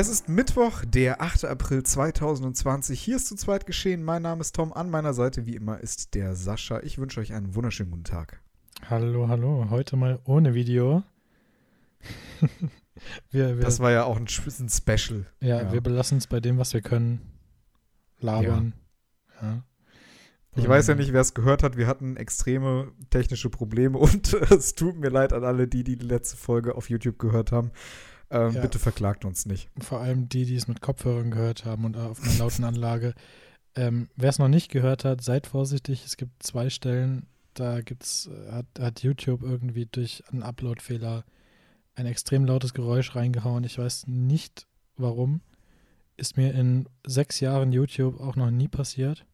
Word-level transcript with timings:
Es 0.00 0.08
ist 0.08 0.30
Mittwoch, 0.30 0.82
der 0.86 1.20
8. 1.20 1.44
April 1.44 1.82
2020. 1.82 2.98
Hier 2.98 3.16
ist 3.16 3.26
zu 3.26 3.36
zweit 3.36 3.66
geschehen. 3.66 4.02
Mein 4.02 4.22
Name 4.22 4.40
ist 4.40 4.54
Tom. 4.54 4.72
An 4.72 4.88
meiner 4.88 5.12
Seite, 5.12 5.44
wie 5.44 5.54
immer, 5.54 5.78
ist 5.78 6.14
der 6.14 6.34
Sascha. 6.34 6.80
Ich 6.80 6.96
wünsche 6.96 7.20
euch 7.20 7.34
einen 7.34 7.54
wunderschönen 7.54 7.90
guten 7.90 8.04
Tag. 8.04 8.40
Hallo, 8.88 9.28
hallo. 9.28 9.66
Heute 9.68 9.98
mal 9.98 10.18
ohne 10.24 10.54
Video. 10.54 11.02
wir, 13.30 13.58
wir, 13.58 13.62
das 13.62 13.80
war 13.80 13.90
ja 13.90 14.04
auch 14.04 14.16
ein, 14.16 14.24
ein 14.24 14.68
Special. 14.70 15.26
Ja, 15.40 15.64
ja. 15.64 15.72
wir 15.74 15.82
belassen 15.82 16.16
es 16.16 16.26
bei 16.26 16.40
dem, 16.40 16.56
was 16.56 16.72
wir 16.72 16.80
können. 16.80 17.20
Labern. 18.20 18.72
Ja. 19.42 19.48
ja. 19.48 19.64
Ich 20.56 20.66
weiß 20.66 20.86
ja 20.86 20.94
nicht, 20.94 21.12
wer 21.12 21.20
es 21.20 21.34
gehört 21.34 21.62
hat. 21.62 21.76
Wir 21.76 21.86
hatten 21.86 22.16
extreme 22.16 22.90
technische 23.10 23.50
Probleme 23.50 23.98
und 23.98 24.32
es 24.32 24.74
tut 24.74 24.96
mir 24.96 25.10
leid 25.10 25.34
an 25.34 25.44
alle, 25.44 25.68
die 25.68 25.84
die 25.84 25.96
letzte 25.96 26.38
Folge 26.38 26.74
auf 26.74 26.88
YouTube 26.88 27.18
gehört 27.18 27.52
haben. 27.52 27.70
Ähm, 28.30 28.54
ja. 28.54 28.62
Bitte 28.62 28.78
verklagt 28.78 29.24
uns 29.24 29.46
nicht. 29.46 29.68
Vor 29.80 30.00
allem 30.00 30.28
die, 30.28 30.44
die 30.44 30.56
es 30.56 30.68
mit 30.68 30.80
Kopfhörern 30.80 31.30
gehört 31.30 31.64
haben 31.64 31.84
und 31.84 31.96
auf 31.96 32.22
einer 32.22 32.38
lauten 32.38 32.64
Anlage. 32.64 33.14
Ähm, 33.74 34.08
Wer 34.16 34.30
es 34.30 34.38
noch 34.38 34.48
nicht 34.48 34.70
gehört 34.70 35.04
hat, 35.04 35.22
seid 35.22 35.46
vorsichtig. 35.46 36.04
Es 36.04 36.16
gibt 36.16 36.42
zwei 36.42 36.70
Stellen, 36.70 37.26
da 37.54 37.80
gibt's, 37.80 38.28
äh, 38.28 38.52
hat, 38.52 38.66
hat 38.78 39.02
YouTube 39.02 39.42
irgendwie 39.42 39.86
durch 39.86 40.22
einen 40.30 40.42
Upload-Fehler 40.42 41.24
ein 41.94 42.06
extrem 42.06 42.44
lautes 42.44 42.72
Geräusch 42.72 43.14
reingehauen. 43.14 43.64
Ich 43.64 43.78
weiß 43.78 44.06
nicht 44.06 44.66
warum. 44.96 45.40
Ist 46.16 46.36
mir 46.36 46.52
in 46.54 46.88
sechs 47.06 47.40
Jahren 47.40 47.72
YouTube 47.72 48.20
auch 48.20 48.36
noch 48.36 48.50
nie 48.50 48.68
passiert. 48.68 49.26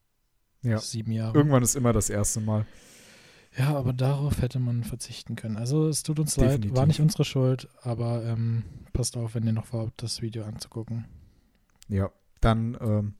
Ja. 0.62 0.78
Sieben 0.78 1.12
Jahre. 1.12 1.36
Irgendwann 1.36 1.62
ist 1.62 1.77
immer 1.77 1.92
das 1.92 2.10
erste 2.10 2.41
Mal. 2.41 2.66
Ja, 3.58 3.74
aber 3.74 3.92
darauf 3.92 4.42
hätte 4.42 4.58
man 4.58 4.84
verzichten 4.84 5.34
können. 5.34 5.56
Also 5.56 5.88
es 5.88 6.02
tut 6.02 6.18
uns 6.18 6.34
Definitiv. 6.34 6.70
leid, 6.70 6.76
war 6.76 6.86
nicht 6.86 7.00
unsere 7.00 7.24
Schuld, 7.24 7.68
aber 7.82 8.24
ähm, 8.24 8.64
passt 8.92 9.16
auf, 9.16 9.34
wenn 9.34 9.46
ihr 9.46 9.52
noch 9.52 9.64
vorhabt, 9.64 10.02
das 10.02 10.20
Video 10.20 10.44
anzugucken. 10.44 11.06
Ja, 11.88 12.10
dann 12.40 12.76
ähm, 12.80 13.14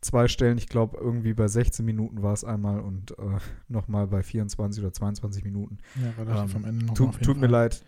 zwei 0.00 0.28
Stellen, 0.28 0.58
ich 0.58 0.68
glaube 0.68 0.96
irgendwie 0.98 1.34
bei 1.34 1.48
16 1.48 1.84
Minuten 1.84 2.22
war 2.22 2.32
es 2.32 2.44
einmal 2.44 2.80
und 2.80 3.12
äh, 3.18 3.38
nochmal 3.68 4.06
bei 4.06 4.22
24 4.22 4.82
oder 4.82 4.92
22 4.92 5.42
Minuten. 5.42 5.78
Ja, 6.00 6.22
relativ 6.22 6.54
ähm, 6.54 6.62
am 6.62 6.68
Ende 6.68 6.84
noch 6.86 6.94
Tut, 6.94 7.20
tut 7.22 7.36
mir 7.36 7.48
leid, 7.48 7.84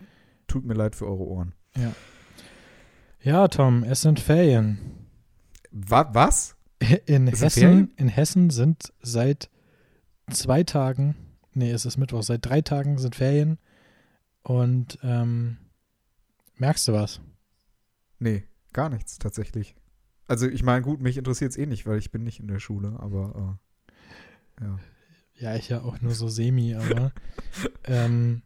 tut 0.49 0.65
mir 0.65 0.75
leid 0.75 0.97
für 0.97 1.07
eure 1.07 1.25
Ohren. 1.25 1.55
Ja. 1.77 1.93
Ja, 3.23 3.47
Tom, 3.47 3.85
es 3.85 4.03
sind 4.03 4.19
Ferien. 4.19 4.79
Wa 5.71 6.11
was? 6.13 6.57
In 7.07 7.29
Hessen, 7.29 7.93
in 7.97 8.09
Hessen 8.09 8.51
sind 8.51 8.93
seit 9.01 9.49
zwei 10.29 10.65
Tagen 10.65 11.15
Nee, 11.55 11.71
es 11.71 11.85
ist 11.85 11.97
Mittwoch. 11.97 12.23
Seit 12.23 12.45
drei 12.45 12.61
Tagen 12.61 12.99
sind 12.99 13.15
Ferien. 13.15 13.59
Und 14.43 14.99
ähm, 15.03 15.59
merkst 16.57 16.89
du 16.89 16.93
was? 16.93 17.21
Nee, 18.19 18.45
gar 18.73 18.89
nichts 18.89 19.19
tatsächlich. 19.19 19.75
Also 20.27 20.47
ich 20.47 20.63
meine, 20.63 20.83
gut, 20.83 21.01
mich 21.01 21.19
interessiert 21.19 21.51
es 21.51 21.59
eh 21.59 21.67
nicht, 21.67 21.87
weil 21.87 21.99
ich 21.99 22.11
bin 22.11 22.25
nicht 22.25 22.41
in 22.41 22.49
der 22.49 22.59
Schule, 22.59 22.97
aber 22.99 23.59
äh, 24.61 24.65
ja. 24.65 24.79
Ja, 25.35 25.57
ich 25.57 25.69
ja 25.69 25.83
auch 25.83 26.01
nur 26.01 26.15
so 26.15 26.29
semi, 26.29 26.75
aber 26.75 27.13
ähm, 27.85 28.43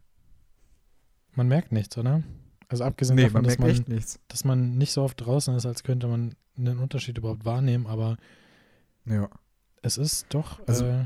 man 1.33 1.47
merkt 1.47 1.71
nichts, 1.71 1.97
oder? 1.97 2.23
Also 2.69 2.83
abgesehen 2.83 3.15
nee, 3.15 3.23
davon, 3.23 3.43
man 3.43 3.45
dass, 3.45 3.59
man, 3.59 4.03
dass 4.27 4.43
man 4.43 4.77
nicht 4.77 4.91
so 4.91 5.03
oft 5.03 5.23
draußen 5.23 5.55
ist, 5.55 5.65
als 5.65 5.83
könnte 5.83 6.07
man 6.07 6.35
einen 6.57 6.79
Unterschied 6.79 7.17
überhaupt 7.17 7.45
wahrnehmen, 7.45 7.85
aber 7.85 8.17
ja. 9.05 9.29
es 9.83 9.97
ist 9.97 10.25
doch 10.29 10.59
also, 10.67 10.85
äh, 10.85 11.05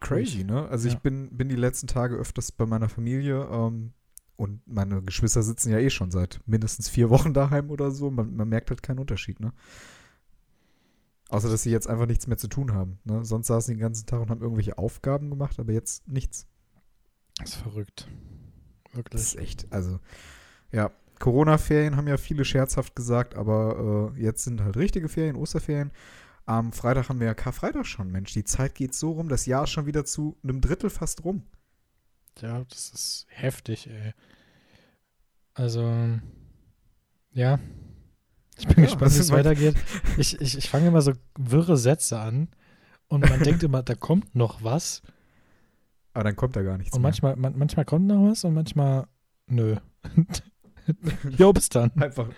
Crazy, 0.00 0.44
ne? 0.44 0.68
Also 0.68 0.88
ja. 0.88 0.94
ich 0.94 1.00
bin, 1.00 1.36
bin 1.36 1.48
die 1.48 1.56
letzten 1.56 1.86
Tage 1.86 2.16
öfters 2.16 2.52
bei 2.52 2.66
meiner 2.66 2.88
Familie 2.88 3.48
ähm, 3.50 3.92
und 4.36 4.60
meine 4.66 5.02
Geschwister 5.02 5.42
sitzen 5.42 5.72
ja 5.72 5.78
eh 5.78 5.90
schon 5.90 6.10
seit 6.10 6.40
mindestens 6.46 6.88
vier 6.88 7.10
Wochen 7.10 7.34
daheim 7.34 7.70
oder 7.70 7.90
so. 7.90 8.10
Man, 8.10 8.36
man 8.36 8.48
merkt 8.48 8.70
halt 8.70 8.82
keinen 8.82 9.00
Unterschied, 9.00 9.40
ne? 9.40 9.52
Außer, 11.30 11.50
dass 11.50 11.62
sie 11.62 11.70
jetzt 11.70 11.88
einfach 11.88 12.06
nichts 12.06 12.26
mehr 12.26 12.38
zu 12.38 12.48
tun 12.48 12.72
haben. 12.72 12.98
Ne? 13.04 13.24
Sonst 13.24 13.48
saßen 13.48 13.66
sie 13.66 13.74
den 13.74 13.82
ganzen 13.82 14.06
Tag 14.06 14.20
und 14.20 14.30
haben 14.30 14.40
irgendwelche 14.40 14.78
Aufgaben 14.78 15.28
gemacht, 15.28 15.60
aber 15.60 15.72
jetzt 15.72 16.08
nichts. 16.08 16.46
Das 17.38 17.50
ist 17.50 17.56
verrückt. 17.56 18.08
Wirklich. 18.94 19.12
Das 19.12 19.22
ist 19.22 19.36
echt, 19.36 19.70
also, 19.70 20.00
ja, 20.72 20.90
Corona-Ferien 21.18 21.96
haben 21.96 22.08
ja 22.08 22.16
viele 22.16 22.44
scherzhaft 22.44 22.96
gesagt, 22.96 23.34
aber 23.34 24.14
äh, 24.16 24.22
jetzt 24.22 24.44
sind 24.44 24.62
halt 24.62 24.76
richtige 24.76 25.08
Ferien, 25.08 25.36
Osterferien. 25.36 25.90
Am 26.48 26.72
Freitag 26.72 27.10
haben 27.10 27.20
wir 27.20 27.26
ja 27.26 27.34
Karfreitag 27.34 27.84
schon, 27.84 28.10
Mensch. 28.10 28.32
Die 28.32 28.42
Zeit 28.42 28.74
geht 28.74 28.94
so 28.94 29.12
rum, 29.12 29.28
das 29.28 29.44
Jahr 29.44 29.64
ist 29.64 29.70
schon 29.70 29.84
wieder 29.84 30.06
zu 30.06 30.38
einem 30.42 30.62
Drittel 30.62 30.88
fast 30.88 31.22
rum. 31.22 31.42
Ja, 32.40 32.64
das 32.70 32.88
ist 32.88 33.26
heftig, 33.28 33.86
ey. 33.90 34.14
Also, 35.52 35.82
ja. 37.32 37.58
Ich 38.56 38.66
bin 38.66 38.78
ja, 38.78 38.84
gespannt, 38.84 39.14
wie 39.14 39.18
es 39.18 39.30
weitergeht. 39.30 39.76
Ich, 40.16 40.40
ich, 40.40 40.56
ich 40.56 40.70
fange 40.70 40.88
immer 40.88 41.02
so 41.02 41.12
wirre 41.36 41.76
Sätze 41.76 42.18
an 42.18 42.48
und 43.08 43.28
man 43.28 43.42
denkt 43.42 43.62
immer, 43.62 43.82
da 43.82 43.94
kommt 43.94 44.34
noch 44.34 44.64
was. 44.64 45.02
Aber 46.14 46.24
dann 46.24 46.36
kommt 46.36 46.56
da 46.56 46.62
gar 46.62 46.78
nichts. 46.78 46.96
Und 46.96 47.02
manchmal, 47.02 47.36
man, 47.36 47.58
manchmal 47.58 47.84
kommt 47.84 48.06
noch 48.06 48.30
was 48.30 48.44
und 48.44 48.54
manchmal 48.54 49.06
nö. 49.48 49.76
jo, 51.36 51.52
bis 51.52 51.68
dann. 51.68 51.92
Einfach. 52.00 52.30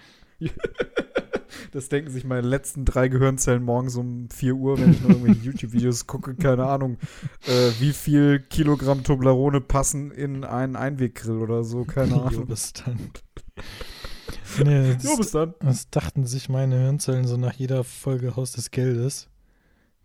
Das 1.73 1.89
denken 1.89 2.11
sich 2.11 2.25
meine 2.25 2.47
letzten 2.47 2.85
drei 2.85 3.09
Gehirnzellen 3.09 3.63
morgens 3.63 3.97
um 3.97 4.29
4 4.31 4.55
Uhr, 4.55 4.79
wenn 4.79 4.93
ich 4.93 5.01
noch 5.01 5.11
irgendwelche 5.11 5.41
YouTube-Videos 5.41 6.07
gucke. 6.07 6.35
Keine 6.35 6.67
Ahnung, 6.67 6.99
äh, 7.47 7.71
wie 7.79 7.93
viel 7.93 8.41
Kilogramm 8.41 9.05
Toblerone 9.05 9.61
passen 9.61 10.11
in 10.11 10.45
einen 10.45 10.77
Einweggrill 10.77 11.39
oder 11.39 11.65
so. 11.65 11.85
Keine 11.85 12.15
Ahnung. 12.15 12.41
Jo, 12.41 12.45
bis 12.45 12.73
dann. 12.73 13.11
Nee, 14.65 14.95
das, 14.95 15.05
jo, 15.05 15.17
bis 15.17 15.31
dann. 15.31 15.55
Das 15.61 15.91
dachten 15.91 16.27
sich 16.27 16.49
meine 16.49 16.77
Hirnzellen 16.79 17.27
so 17.27 17.37
nach 17.37 17.55
jeder 17.55 17.85
Folge 17.85 18.37
Haus 18.37 18.53
des 18.53 18.71
Geldes, 18.71 19.29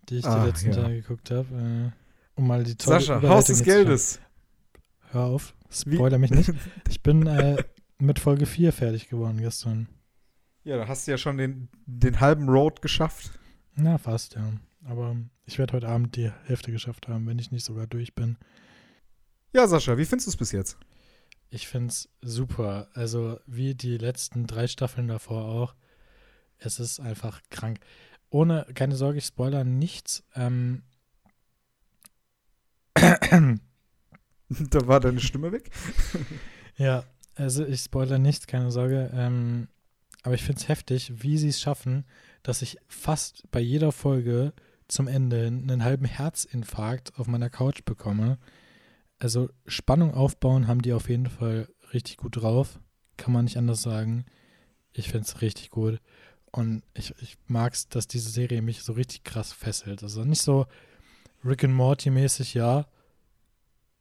die 0.10 0.18
ich 0.18 0.26
Ach, 0.26 0.42
die 0.42 0.48
letzten 0.48 0.70
ja. 0.72 0.76
Tage 0.76 1.02
geguckt 1.02 1.32
habe. 1.32 1.48
Äh, 1.54 2.40
um 2.40 2.48
mal 2.48 2.64
die 2.64 2.76
tolle 2.76 3.00
Sascha, 3.00 3.22
Haus 3.22 3.46
des 3.46 3.64
Geldes. 3.64 4.20
Hör 5.12 5.24
auf, 5.24 5.54
spoiler 5.70 6.18
mich 6.18 6.32
nicht. 6.32 6.52
Ich 6.90 7.02
bin 7.02 7.26
äh, 7.28 7.58
mit 7.98 8.20
Folge 8.20 8.46
4 8.46 8.74
fertig 8.74 9.10
geworden 9.10 9.38
gestern. 9.38 9.88
Ja, 10.66 10.78
da 10.78 10.88
hast 10.88 11.06
du 11.06 11.12
ja 11.12 11.18
schon 11.18 11.38
den, 11.38 11.70
den 11.86 12.20
halben 12.20 12.50
Road 12.50 12.82
geschafft. 12.82 13.38
Na, 13.76 14.00
fast, 14.00 14.34
ja. 14.34 14.52
Aber 14.84 15.16
ich 15.46 15.60
werde 15.60 15.74
heute 15.74 15.88
Abend 15.88 16.16
die 16.16 16.32
Hälfte 16.46 16.72
geschafft 16.72 17.08
haben, 17.08 17.28
wenn 17.28 17.38
ich 17.38 17.52
nicht 17.52 17.64
sogar 17.64 17.86
durch 17.86 18.16
bin. 18.16 18.38
Ja, 19.54 19.68
Sascha, 19.68 19.98
wie 20.00 20.06
findest 20.06 20.28
du 20.28 20.32
es 20.32 20.38
bis 20.38 20.52
jetzt? 20.52 20.78
Ich 21.52 21.68
finde 21.68 21.90
es 21.90 22.10
super. 22.22 22.90
Also, 22.96 23.40
wie 23.46 23.76
die 23.76 24.00
letzten 24.00 24.48
drei 24.48 24.66
Staffeln 24.66 25.08
davor 25.08 25.46
auch. 25.46 25.76
Es 26.58 26.80
ist 26.80 27.00
einfach 27.00 27.42
krank. 27.52 27.80
Ohne, 28.32 28.66
keine 28.74 28.96
Sorge, 28.96 29.20
ich 29.20 29.26
spoiler 29.26 29.64
nichts. 29.64 30.24
Ähm, 30.34 30.82
da 32.96 33.60
war 34.88 35.00
deine 35.00 35.20
Stimme 35.20 35.52
weg. 35.52 35.70
ja, 36.76 37.04
also 37.36 37.64
ich 37.66 37.82
spoiler 37.82 38.18
nichts, 38.18 38.48
keine 38.48 38.72
Sorge. 38.72 39.12
Ähm, 39.14 39.68
aber 40.26 40.34
ich 40.34 40.44
finde 40.44 40.60
es 40.60 40.68
heftig, 40.68 41.22
wie 41.22 41.38
sie 41.38 41.50
es 41.50 41.62
schaffen, 41.62 42.04
dass 42.42 42.64
ich 42.64 42.80
fast 42.88 43.44
bei 43.52 43.60
jeder 43.60 43.92
Folge 43.92 44.54
zum 44.88 45.08
Ende 45.08 45.46
einen 45.46 45.84
halben 45.84 46.06
Herzinfarkt 46.06 47.20
auf 47.20 47.28
meiner 47.28 47.52
Couch 47.52 47.86
bekomme. 47.86 48.40
Also 49.20 49.50
Spannung 49.68 50.16
aufbauen 50.16 50.68
haben 50.68 50.82
die 50.82 50.94
auf 50.94 51.10
jeden 51.10 51.28
Fall 51.30 51.70
richtig 51.94 52.18
gut 52.18 52.38
drauf. 52.38 52.80
Kann 53.18 53.34
man 53.34 53.46
nicht 53.46 53.58
anders 53.58 53.84
sagen. 53.84 54.26
Ich 54.94 55.12
finde 55.12 55.28
es 55.28 55.42
richtig 55.44 55.70
gut. 55.70 56.02
Und 56.52 56.82
ich, 56.96 57.14
ich 57.22 57.38
mag 57.46 57.74
es, 57.74 57.88
dass 57.88 58.08
diese 58.08 58.32
Serie 58.32 58.64
mich 58.64 58.82
so 58.82 58.94
richtig 58.94 59.26
krass 59.26 59.54
fesselt. 59.54 60.02
Also 60.02 60.24
nicht 60.24 60.42
so 60.42 60.66
Rick 61.44 61.66
and 61.66 61.76
Morty 61.76 62.10
mäßig, 62.10 62.56
ja. 62.56 62.88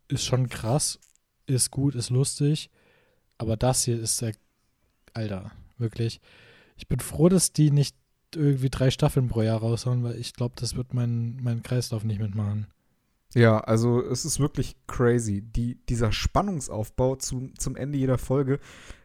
Ist 0.08 0.24
schon 0.24 0.48
krass, 0.48 0.98
ist 1.44 1.70
gut, 1.70 1.94
ist 1.94 2.08
lustig. 2.08 2.70
Aber 3.36 3.58
das 3.58 3.84
hier 3.84 4.00
ist 4.00 4.22
der, 4.22 4.32
Alter, 5.12 5.52
Wirklich. 5.78 6.20
Ich 6.76 6.88
bin 6.88 7.00
froh, 7.00 7.28
dass 7.28 7.52
die 7.52 7.70
nicht 7.70 7.96
irgendwie 8.34 8.70
drei 8.70 8.90
Staffeln 8.90 9.28
pro 9.28 9.42
Jahr 9.42 9.60
raushauen, 9.60 10.02
weil 10.02 10.16
ich 10.16 10.34
glaube, 10.34 10.54
das 10.58 10.76
wird 10.76 10.92
mein, 10.92 11.36
mein 11.42 11.62
Kreislauf 11.62 12.04
nicht 12.04 12.20
mitmachen. 12.20 12.66
Ja, 13.34 13.58
also 13.58 14.00
es 14.00 14.24
ist 14.24 14.38
wirklich 14.38 14.76
crazy. 14.86 15.42
Die, 15.42 15.76
dieser 15.88 16.12
Spannungsaufbau 16.12 17.16
zu, 17.16 17.50
zum 17.58 17.76
Ende 17.76 17.98
jeder 17.98 18.18
Folge. 18.18 18.60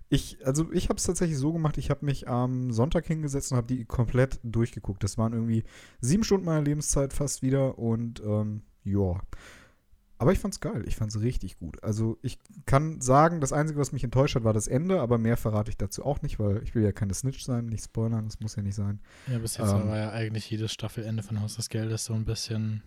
Ich, 0.09 0.45
also 0.45 0.71
ich 0.71 0.89
habe 0.89 0.97
es 0.97 1.03
tatsächlich 1.03 1.37
so 1.37 1.53
gemacht, 1.53 1.77
ich 1.77 1.89
habe 1.89 2.05
mich 2.05 2.27
am 2.27 2.71
Sonntag 2.71 3.05
hingesetzt 3.05 3.51
und 3.51 3.57
habe 3.57 3.67
die 3.67 3.85
komplett 3.85 4.39
durchgeguckt. 4.43 5.03
Das 5.03 5.17
waren 5.17 5.33
irgendwie 5.33 5.63
sieben 6.01 6.23
Stunden 6.23 6.45
meiner 6.45 6.63
Lebenszeit 6.63 7.13
fast 7.13 7.41
wieder 7.41 7.77
und 7.77 8.21
ähm, 8.21 8.63
ja. 8.83 9.19
Aber 10.19 10.31
ich 10.31 10.39
fand's 10.39 10.59
geil. 10.59 10.83
Ich 10.85 10.95
fand's 10.95 11.19
richtig 11.19 11.57
gut. 11.57 11.81
Also 11.83 12.19
ich 12.21 12.37
kann 12.65 13.01
sagen, 13.01 13.41
das 13.41 13.53
Einzige, 13.53 13.79
was 13.79 13.91
mich 13.91 14.03
enttäuscht 14.03 14.35
hat, 14.35 14.43
war 14.43 14.53
das 14.53 14.67
Ende, 14.67 14.99
aber 15.01 15.17
mehr 15.17 15.37
verrate 15.37 15.71
ich 15.71 15.77
dazu 15.77 16.05
auch 16.05 16.21
nicht, 16.21 16.39
weil 16.39 16.61
ich 16.61 16.75
will 16.75 16.83
ja 16.83 16.91
keine 16.91 17.13
Snitch 17.13 17.43
sein, 17.43 17.65
nicht 17.65 17.85
spoilern, 17.85 18.25
das 18.25 18.39
muss 18.39 18.55
ja 18.55 18.61
nicht 18.61 18.75
sein. 18.75 18.99
Ja, 19.27 19.39
bis 19.39 19.57
jetzt 19.57 19.71
ähm, 19.71 19.87
war 19.87 19.97
ja 19.97 20.11
eigentlich 20.11 20.49
jedes 20.49 20.71
Staffelende 20.71 21.23
von 21.23 21.41
Haus 21.41 21.55
des 21.55 21.69
Geldes 21.69 22.05
so 22.05 22.13
ein 22.13 22.25
bisschen 22.25 22.83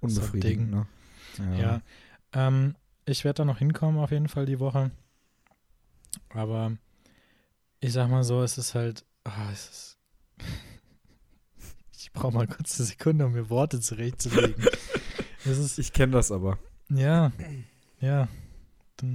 unbefriedigend. 0.00 0.70
Ne? 0.70 0.86
Ja, 1.38 1.54
ja 1.54 1.82
ähm, 2.32 2.74
ich 3.04 3.24
werde 3.24 3.38
da 3.38 3.44
noch 3.44 3.58
hinkommen 3.58 4.00
auf 4.00 4.10
jeden 4.10 4.28
Fall 4.28 4.46
die 4.46 4.58
Woche. 4.58 4.90
Aber 6.30 6.72
ich 7.80 7.92
sag 7.92 8.08
mal 8.08 8.24
so, 8.24 8.42
es 8.42 8.58
ist 8.58 8.74
halt 8.74 9.04
Ah, 9.24 9.50
es 9.52 9.68
ist. 9.68 9.98
ich 11.98 12.12
brauche 12.12 12.34
mal 12.34 12.46
kurz 12.46 12.78
eine 12.78 12.86
Sekunde, 12.86 13.26
um 13.26 13.32
mir 13.32 13.50
Worte 13.50 13.80
zurechtzulegen. 13.80 14.66
ist, 15.44 15.78
Ich 15.78 15.92
kenne 15.92 16.12
das 16.12 16.32
aber. 16.32 16.58
Ja, 16.90 17.32
ja. 18.00 18.28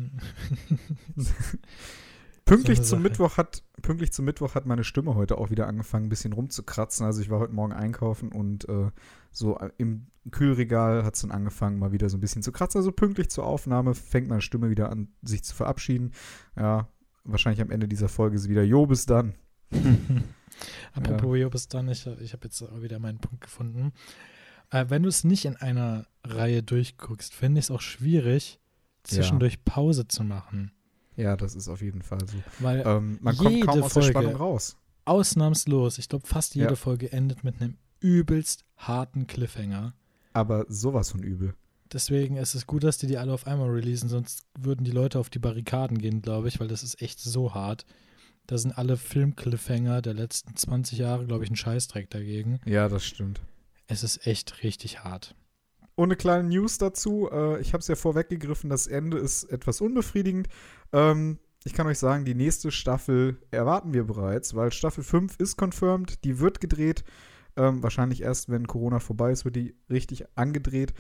Pünktlich 2.46 2.78
So 2.78 2.84
zum. 2.84 3.02
Mittwoch 3.02 3.38
hat 3.38 3.64
pünktlich 3.82 4.14
zum 4.14 4.26
Mittwoch 4.26 4.54
hat 4.54 4.68
meine 4.68 4.84
Stimme 4.84 5.16
heute 5.16 5.38
auch 5.40 5.50
wieder 5.50 5.68
angefangen, 5.68 6.06
ein 6.06 6.10
bisschen 6.10 6.34
rumzukratzen. 6.34 7.06
Also 7.06 7.22
ich 7.22 7.30
war 7.30 7.40
heute 7.40 7.54
Morgen 7.54 7.74
einkaufen 7.74 8.32
und 8.32 8.70
äh, 8.70 8.92
so 9.32 9.58
im 9.78 10.08
Kühlregal 10.30 11.04
hat 11.04 11.16
es 11.16 11.22
dann 11.22 11.32
angefangen, 11.32 11.80
mal 11.80 11.92
wieder 11.92 12.08
so 12.10 12.18
ein 12.18 12.22
bisschen 12.22 12.44
zu 12.44 12.52
kratzen. 12.52 12.78
Also 12.80 12.92
pünktlich 12.92 13.30
zur 13.30 13.46
Aufnahme 13.46 13.96
fängt 13.96 14.28
meine 14.28 14.42
Stimme 14.42 14.70
wieder 14.70 14.92
an, 14.92 15.10
sich 15.24 15.44
zu 15.44 15.56
verabschieden. 15.56 16.12
Ja, 16.56 16.88
wahrscheinlich 17.24 17.62
am 17.62 17.72
Ende 17.72 17.88
dieser 17.88 18.10
Folge 18.10 18.36
ist 18.36 18.48
wieder 18.48 18.64
Jo, 18.64 18.86
bis 18.86 19.08
dann. 19.08 19.34
Apropos 20.94 21.38
Jo, 21.38 21.50
bis 21.50 21.68
dann, 21.68 21.90
ich, 21.90 22.06
ich 22.06 22.34
habe 22.34 22.46
jetzt 22.46 22.62
auch 22.62 22.82
wieder 22.82 23.00
meinen 23.00 23.20
Punkt 23.20 23.42
gefunden. 23.42 23.92
Äh, 24.72 24.86
wenn 24.90 25.04
du 25.04 25.10
es 25.10 25.24
nicht 25.24 25.46
in 25.46 25.56
einer 25.56 26.08
Reihe 26.24 26.64
durchguckst, 26.64 27.34
finde 27.34 27.60
ich 27.60 27.66
es 27.66 27.72
auch 27.72 27.82
schwierig, 27.82 28.60
zwischendurch 29.04 29.64
Pause 29.64 30.08
zu 30.08 30.24
machen. 30.24 30.72
Ja, 31.16 31.38
das 31.38 31.56
ist 31.56 31.70
auf 31.70 31.82
jeden 31.82 32.02
Fall 32.02 32.20
so. 32.28 32.38
Weil 32.60 32.84
Ähm, 32.86 33.20
man 33.22 33.38
kommt 33.38 33.62
kaum 33.66 33.82
aus 33.84 33.94
der 33.94 34.02
Folge. 34.04 34.10
Spannung 34.10 34.36
raus. 34.36 34.78
ausnahmslos, 35.06 35.98
ich 35.98 36.10
glaube, 36.10 36.28
fast 36.28 36.56
jede 36.56 36.70
Ja. 36.72 36.76
Folge 36.76 37.12
endet 37.12 37.44
mit 37.44 37.62
einem 37.62 37.78
übelst 38.00 38.66
harten 38.78 39.28
Cliffhanger. 39.28 39.94
Aber 40.34 40.66
sowas 40.68 41.12
von 41.12 41.24
übel. 41.24 41.54
Deswegen 41.94 42.36
ist 42.38 42.56
es 42.56 42.66
gut, 42.68 42.84
dass 42.84 42.98
die 42.98 43.08
die 43.08 43.18
alle 43.18 43.32
auf 43.32 43.48
einmal 43.48 43.70
releasen, 43.70 44.10
sonst 44.10 44.46
würden 44.60 44.84
die 44.84 44.92
Leute 44.92 45.20
auf 45.20 45.30
die 45.30 45.40
Barrikaden 45.40 45.98
gehen, 46.00 46.22
glaube 46.22 46.48
ich, 46.50 46.60
weil 46.60 46.68
das 46.68 46.84
ist 46.84 47.02
echt 47.02 47.20
so 47.20 47.54
hart. 47.54 47.86
Da 48.48 48.58
sind 48.58 48.78
alle 48.78 48.98
Film-Cliffhanger 48.98 50.02
der 50.02 50.14
letzten 50.16 50.56
20 50.56 50.98
Jahre, 51.00 51.26
glaube 51.26 51.44
ich, 51.46 51.50
ein 51.52 51.56
Scheißdreck 51.56 52.10
dagegen. 52.10 52.60
Ja, 52.66 52.90
das 52.90 53.06
stimmt. 53.06 53.40
Es 53.88 54.04
ist 54.04 54.26
echt 54.26 54.64
richtig 54.64 55.04
hart. 55.04 55.36
Und 55.96 56.06
eine 56.06 56.16
kleine 56.18 56.48
News 56.48 56.78
dazu. 56.78 57.30
Äh, 57.32 57.62
ich 57.62 57.74
habe 57.74 57.82
es 57.82 57.88
ja 57.88 57.96
vorweggegriffen, 57.96 58.70
das 58.70 58.88
Ende 58.88 59.18
ist 59.18 59.46
etwas 59.46 59.82
unbefriedigend. 59.82 60.48
Ähm, 60.92 61.40
ich 61.64 61.74
kann 61.74 61.88
euch 61.88 62.00
sagen, 62.00 62.26
die 62.26 62.36
nächste 62.36 62.72
Staffel 62.72 63.38
erwarten 63.52 63.94
wir 63.94 64.04
bereits, 64.04 64.56
weil 64.56 64.72
Staffel 64.72 65.04
5 65.04 65.40
ist 65.40 65.58
confirmed, 65.58 66.24
die 66.24 66.40
wird 66.40 66.62
gedreht. 66.62 67.04
Ähm, 67.58 67.82
wahrscheinlich 67.82 68.22
erst, 68.22 68.50
wenn 68.50 68.68
Corona 68.68 69.00
vorbei 69.00 69.32
ist, 69.32 69.46
wird 69.46 69.56
die 69.56 69.76
richtig 69.90 70.26
angedreht. 70.36 70.94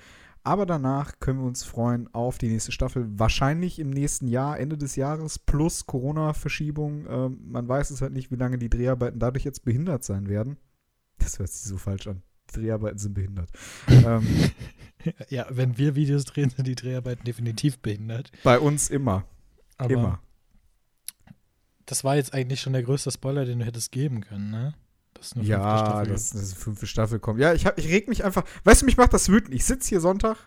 Aber 0.43 0.65
danach 0.65 1.19
können 1.19 1.39
wir 1.39 1.47
uns 1.47 1.63
freuen 1.63 2.07
auf 2.13 2.37
die 2.37 2.47
nächste 2.47 2.71
Staffel. 2.71 3.07
Wahrscheinlich 3.19 3.79
im 3.79 3.89
nächsten 3.89 4.27
Jahr, 4.27 4.59
Ende 4.59 4.77
des 4.77 4.95
Jahres, 4.95 5.39
plus 5.39 5.87
Corona-Verschiebung. 5.87 7.05
Ähm, 7.09 7.39
man 7.47 7.67
weiß 7.67 7.89
es 7.89 8.01
halt 8.01 8.13
nicht, 8.13 8.31
wie 8.31 8.35
lange 8.35 8.57
die 8.57 8.69
Dreharbeiten 8.69 9.19
dadurch 9.19 9.43
jetzt 9.43 9.65
behindert 9.65 10.03
sein 10.03 10.29
werden. 10.29 10.57
Das 11.17 11.39
hört 11.39 11.49
sich 11.49 11.63
so 11.63 11.77
falsch 11.77 12.07
an. 12.07 12.21
Dreharbeiten 12.55 12.97
sind 12.97 13.13
behindert. 13.13 13.49
ähm, 13.87 14.25
Ja, 15.29 15.45
wenn 15.51 15.77
wir 15.77 15.93
Videos 15.95 16.25
drehen, 16.25 16.49
sind 16.49 16.65
die 16.65 16.73
Dreharbeiten 16.75 17.23
definitiv 17.25 17.77
behindert. 17.79 18.31
bei 18.43 18.57
uns 18.59 18.89
immer. 18.89 19.25
Aber 19.77 19.91
immer. 19.93 20.19
das 21.85 22.03
war 22.03 22.15
jetzt 22.15 22.33
eigentlich 22.33 22.61
schon 22.61 22.73
der 22.73 22.81
größte 22.83 23.11
Spoiler, 23.11 23.45
den 23.45 23.59
du 23.59 23.65
hättest 23.65 23.91
geben 23.91 24.21
können, 24.21 24.49
ne? 24.49 24.73
Das 25.13 25.27
ist 25.27 25.33
eine 25.35 25.43
fünfte 25.45 25.51
Ja, 25.61 25.77
Staffel. 25.77 26.07
dass 26.11 26.29
dass 26.31 26.49
die 26.49 26.55
fünfte 26.55 26.87
Staffel 26.87 27.19
kommt. 27.19 27.39
Ja, 27.39 27.53
ich, 27.53 27.65
hab, 27.65 27.77
ich 27.77 27.87
reg 27.87 28.07
mich 28.07 28.23
einfach. 28.25 28.43
Weißt 28.63 28.81
du, 28.81 28.85
mich 28.85 28.97
macht 28.97 29.13
das 29.13 29.29
wütend. 29.29 29.53
Ich 29.53 29.63
sitze 29.65 29.89
hier 29.89 30.01
Sonntag, 30.01 30.37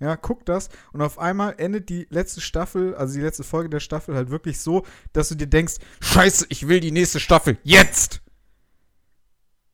ja, 0.00 0.16
guck 0.16 0.44
das 0.44 0.68
und 0.92 1.00
auf 1.00 1.18
einmal 1.18 1.54
endet 1.58 1.88
die 1.88 2.06
letzte 2.10 2.40
Staffel, 2.40 2.94
also 2.96 3.14
die 3.14 3.20
letzte 3.22 3.44
Folge 3.44 3.68
der 3.70 3.80
Staffel 3.80 4.14
halt 4.16 4.30
wirklich 4.30 4.58
so, 4.60 4.84
dass 5.12 5.28
du 5.28 5.34
dir 5.36 5.46
denkst: 5.46 5.76
Scheiße, 6.00 6.46
ich 6.50 6.66
will 6.68 6.80
die 6.80 6.90
nächste 6.92 7.20
Staffel. 7.20 7.56
Jetzt! 7.62 8.20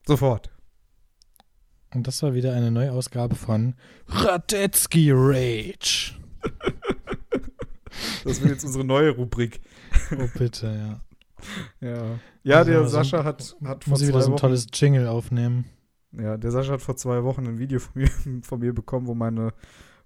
Sofort. 0.06 0.50
Und 1.94 2.06
das 2.06 2.22
war 2.22 2.34
wieder 2.34 2.52
eine 2.54 2.70
neue 2.70 2.92
Ausgabe 2.92 3.34
von 3.36 3.74
Radetzky 4.08 5.10
Rage. 5.12 6.12
Das 8.24 8.40
wird 8.40 8.50
jetzt 8.50 8.64
unsere 8.64 8.84
neue 8.84 9.10
Rubrik. 9.10 9.60
Oh, 10.18 10.26
bitte, 10.36 10.66
ja. 10.66 11.88
Ja. 11.88 12.18
Ja, 12.42 12.56
Also, 12.58 12.70
der 12.70 12.82
so- 12.84 12.88
Sascha 12.88 13.24
hat, 13.24 13.56
hat 13.64 13.84
vor 13.84 13.90
Muss 13.92 14.00
ich 14.02 14.08
wieder 14.08 14.18
zwei 14.18 14.22
so 14.24 14.28
ein 14.28 14.32
Wochen. 14.32 14.40
tolles 14.40 14.66
Jingle 14.72 15.06
aufnehmen. 15.06 15.66
Ja, 16.12 16.36
der 16.36 16.50
Sascha 16.50 16.72
hat 16.74 16.82
vor 16.82 16.96
zwei 16.96 17.22
Wochen 17.24 17.46
ein 17.46 17.58
Video 17.58 17.78
von 17.80 17.92
mir, 18.02 18.08
von 18.42 18.60
mir 18.60 18.72
bekommen, 18.74 19.06
wo 19.06 19.14
meine 19.14 19.52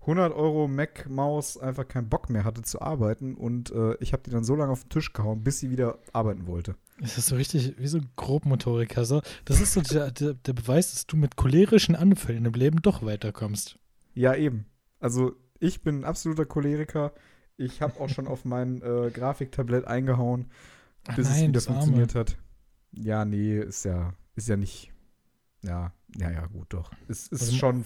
100 0.02 0.32
Euro 0.34 0.68
Mac-Maus 0.68 1.58
einfach 1.58 1.86
keinen 1.86 2.08
Bock 2.08 2.30
mehr 2.30 2.44
hatte 2.44 2.62
zu 2.62 2.80
arbeiten 2.80 3.34
und 3.34 3.70
äh, 3.72 3.94
ich 4.00 4.12
habe 4.12 4.22
die 4.24 4.30
dann 4.30 4.44
so 4.44 4.54
lange 4.56 4.72
auf 4.72 4.84
den 4.84 4.88
Tisch 4.90 5.12
gehauen, 5.12 5.42
bis 5.44 5.60
sie 5.60 5.70
wieder 5.70 5.98
arbeiten 6.12 6.46
wollte. 6.46 6.76
Das 7.00 7.16
ist 7.16 7.26
so 7.26 7.36
richtig 7.36 7.74
wie 7.78 7.86
so 7.86 7.98
ein 7.98 8.10
Grobmotoriker. 8.16 9.04
So. 9.04 9.22
Das 9.44 9.60
ist 9.60 9.72
so 9.74 9.80
der, 9.82 10.10
der, 10.10 10.34
der 10.34 10.52
Beweis, 10.52 10.90
dass 10.92 11.06
du 11.06 11.16
mit 11.16 11.36
cholerischen 11.36 11.94
Anfällen 11.94 12.44
im 12.44 12.52
Leben 12.54 12.82
doch 12.82 13.02
weiterkommst. 13.04 13.78
Ja, 14.14 14.34
eben. 14.34 14.66
Also 14.98 15.32
ich 15.60 15.82
bin 15.82 16.00
ein 16.00 16.04
absoluter 16.04 16.44
Choleriker. 16.44 17.12
Ich 17.56 17.82
habe 17.82 18.00
auch 18.00 18.08
schon 18.08 18.26
auf 18.26 18.44
mein 18.44 18.82
äh, 18.82 19.10
Grafiktablett 19.12 19.86
eingehauen, 19.86 20.50
Ach 21.08 21.16
bis 21.16 21.28
es 21.28 21.34
nein, 21.34 21.42
wieder 21.44 21.52
das 21.52 21.68
Arme. 21.68 21.78
funktioniert 21.80 22.14
hat. 22.14 22.36
Ja, 22.92 23.24
nee, 23.24 23.58
ist 23.58 23.84
ja, 23.84 24.12
ist 24.34 24.48
ja 24.48 24.56
nicht. 24.56 24.92
Ja, 25.62 25.92
ja, 26.16 26.30
ja, 26.30 26.46
gut, 26.46 26.66
doch. 26.72 26.90
Es 27.08 27.28
ist 27.28 27.42
Also, 27.42 27.56
schon, 27.56 27.84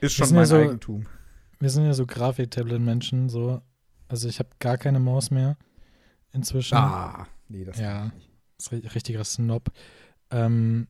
ist 0.00 0.12
schon 0.14 0.26
sind 0.26 0.34
ja 0.36 0.40
mein 0.40 0.46
so- 0.48 0.56
Eigentum. 0.56 1.06
Wir 1.60 1.70
sind 1.70 1.84
ja 1.84 1.94
so 1.94 2.04
Grafiktablet-Menschen, 2.06 3.28
so. 3.28 3.60
Also 4.08 4.28
ich 4.28 4.38
habe 4.38 4.50
gar 4.58 4.76
keine 4.76 5.00
Maus 5.00 5.30
mehr 5.30 5.56
inzwischen. 6.32 6.74
Ah, 6.76 7.26
nee, 7.48 7.64
das 7.64 7.78
Ja. 7.78 8.12
ist 8.58 8.72
ri- 8.72 8.94
richtiger 8.94 9.24
Snob. 9.24 9.70
Ähm, 10.30 10.88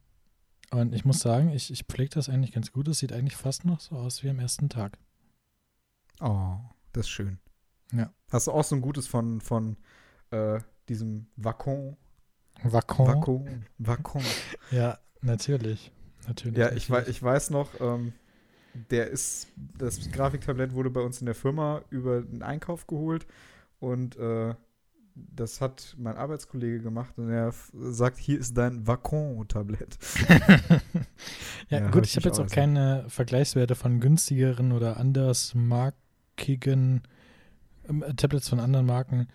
und 0.71 0.95
ich 0.95 1.05
muss 1.05 1.21
sagen, 1.21 1.51
ich, 1.51 1.71
ich 1.71 1.85
pflege 1.85 2.11
das 2.15 2.29
eigentlich 2.29 2.53
ganz 2.53 2.73
gut. 2.73 2.89
Es 2.89 2.99
sieht 2.99 3.13
eigentlich 3.13 3.37
fast 3.37 3.65
noch 3.65 3.81
so 3.81 3.97
aus 3.97 4.23
wie 4.23 4.31
am 4.31 4.39
ersten 4.39 4.69
Tag. 4.69 4.99
Oh, 6.21 6.57
das 6.93 7.07
ist 7.07 7.11
schön. 7.11 7.39
Ja. 7.93 8.13
Hast 8.31 8.47
du 8.47 8.53
auch 8.53 8.65
so 8.65 8.75
ein 8.75 8.81
gutes 8.83 9.07
von, 9.07 9.41
von 9.41 9.77
äh, 10.31 10.61
diesem 10.89 11.27
Wacom? 11.37 11.97
Wacom. 12.63 13.07
Wacom? 13.07 13.65
Wacom. 13.79 14.23
Ja, 14.71 14.99
natürlich. 15.21 15.93
Natürlich. 16.27 16.57
Ja, 16.59 16.73
ich, 16.73 16.89
wei 16.91 16.99
natürlich. 16.99 17.17
ich 17.19 17.23
weiß 17.23 17.51
noch, 17.51 17.69
ähm, 17.81 18.13
der 18.91 19.09
ist, 19.09 19.49
das 19.79 20.11
Grafiktablett 20.11 20.73
wurde 20.73 20.91
bei 20.91 21.01
uns 21.03 21.21
in 21.21 21.27
der 21.27 21.35
Firma 21.35 21.83
über 21.91 22.23
den 22.23 22.43
Einkauf 22.43 22.87
geholt 22.87 23.27
und 23.79 24.17
äh, 24.17 24.55
das 25.15 25.61
hat 25.61 25.95
mein 25.99 26.17
Arbeitskollege 26.17 26.81
gemacht 26.81 27.19
und 27.19 27.31
er 27.31 27.53
sagt, 27.73 28.19
hier 28.19 28.39
ist 28.39 28.57
dein 28.57 28.87
Wacom-Tablett. 28.87 29.99
ja, 31.69 31.81
Ja, 31.81 31.91
gut, 31.91 32.05
ich 32.05 32.11
ich 32.11 32.17
habe 32.17 32.29
jetzt 32.29 32.41
auch 32.41 32.49
keine 32.49 33.05
Vergleichswerte 33.09 33.75
von 33.75 34.01
günstigeren 34.01 34.73
oder 34.73 34.97
andersmarkigen 34.97 37.03
ähm, 37.89 38.05
Tablets 38.17 38.49
von 38.49 38.61
anderen 38.61 38.87
Marken. 38.87 39.29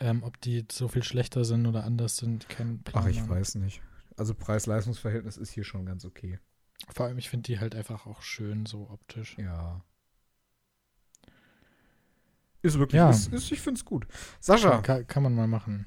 Ähm, 0.00 0.22
ob 0.22 0.40
die 0.40 0.64
so 0.72 0.88
viel 0.88 1.02
schlechter 1.02 1.44
sind 1.44 1.66
oder 1.66 1.84
anders 1.84 2.16
sind, 2.16 2.48
kein 2.48 2.82
Plan. 2.82 3.04
Ach, 3.04 3.08
ich 3.08 3.28
weiß 3.28 3.56
nicht. 3.56 3.82
Also 4.16 4.34
Preis-Leistungs-Verhältnis 4.34 5.36
ist 5.36 5.50
hier 5.50 5.64
schon 5.64 5.84
ganz 5.84 6.06
okay. 6.06 6.38
Vor 6.88 7.06
allem, 7.06 7.18
ich 7.18 7.28
finde 7.28 7.44
die 7.44 7.60
halt 7.60 7.74
einfach 7.74 8.06
auch 8.06 8.22
schön 8.22 8.64
so 8.64 8.88
optisch. 8.90 9.36
Ja. 9.38 9.84
Ist 12.62 12.78
wirklich, 12.78 12.98
Ja. 12.98 13.10
ist, 13.10 13.32
ist, 13.32 13.50
ich 13.52 13.60
finde 13.60 13.78
es 13.78 13.84
gut. 13.84 14.06
Sascha, 14.40 14.82
Kann, 14.82 15.06
kann 15.06 15.22
man 15.22 15.34
mal 15.34 15.46
machen. 15.46 15.86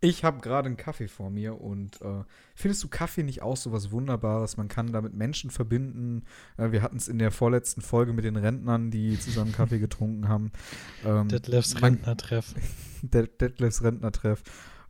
ich 0.00 0.22
habe 0.24 0.40
gerade 0.40 0.66
einen 0.66 0.76
Kaffee 0.76 1.08
vor 1.08 1.30
mir 1.30 1.60
und 1.60 2.00
äh, 2.02 2.24
findest 2.54 2.82
du 2.84 2.88
Kaffee 2.88 3.22
nicht 3.22 3.40
auch 3.42 3.56
so 3.56 3.72
was 3.72 3.90
Wunderbares? 3.90 4.56
Man 4.56 4.68
kann 4.68 4.92
damit 4.92 5.14
Menschen 5.14 5.50
verbinden. 5.50 6.24
Äh, 6.58 6.72
wir 6.72 6.82
hatten 6.82 6.96
es 6.96 7.08
in 7.08 7.18
der 7.18 7.30
vorletzten 7.30 7.80
Folge 7.80 8.12
mit 8.12 8.24
den 8.24 8.36
Rentnern, 8.36 8.90
die 8.90 9.18
zusammen 9.18 9.52
Kaffee 9.52 9.78
getrunken 9.78 10.28
haben. 10.28 10.50
Ähm, 11.04 11.28
Detlefs 11.28 11.80
Rentnertreff. 11.82 12.54
Detlefs 13.02 13.82
Rentnertreff. 13.82 14.42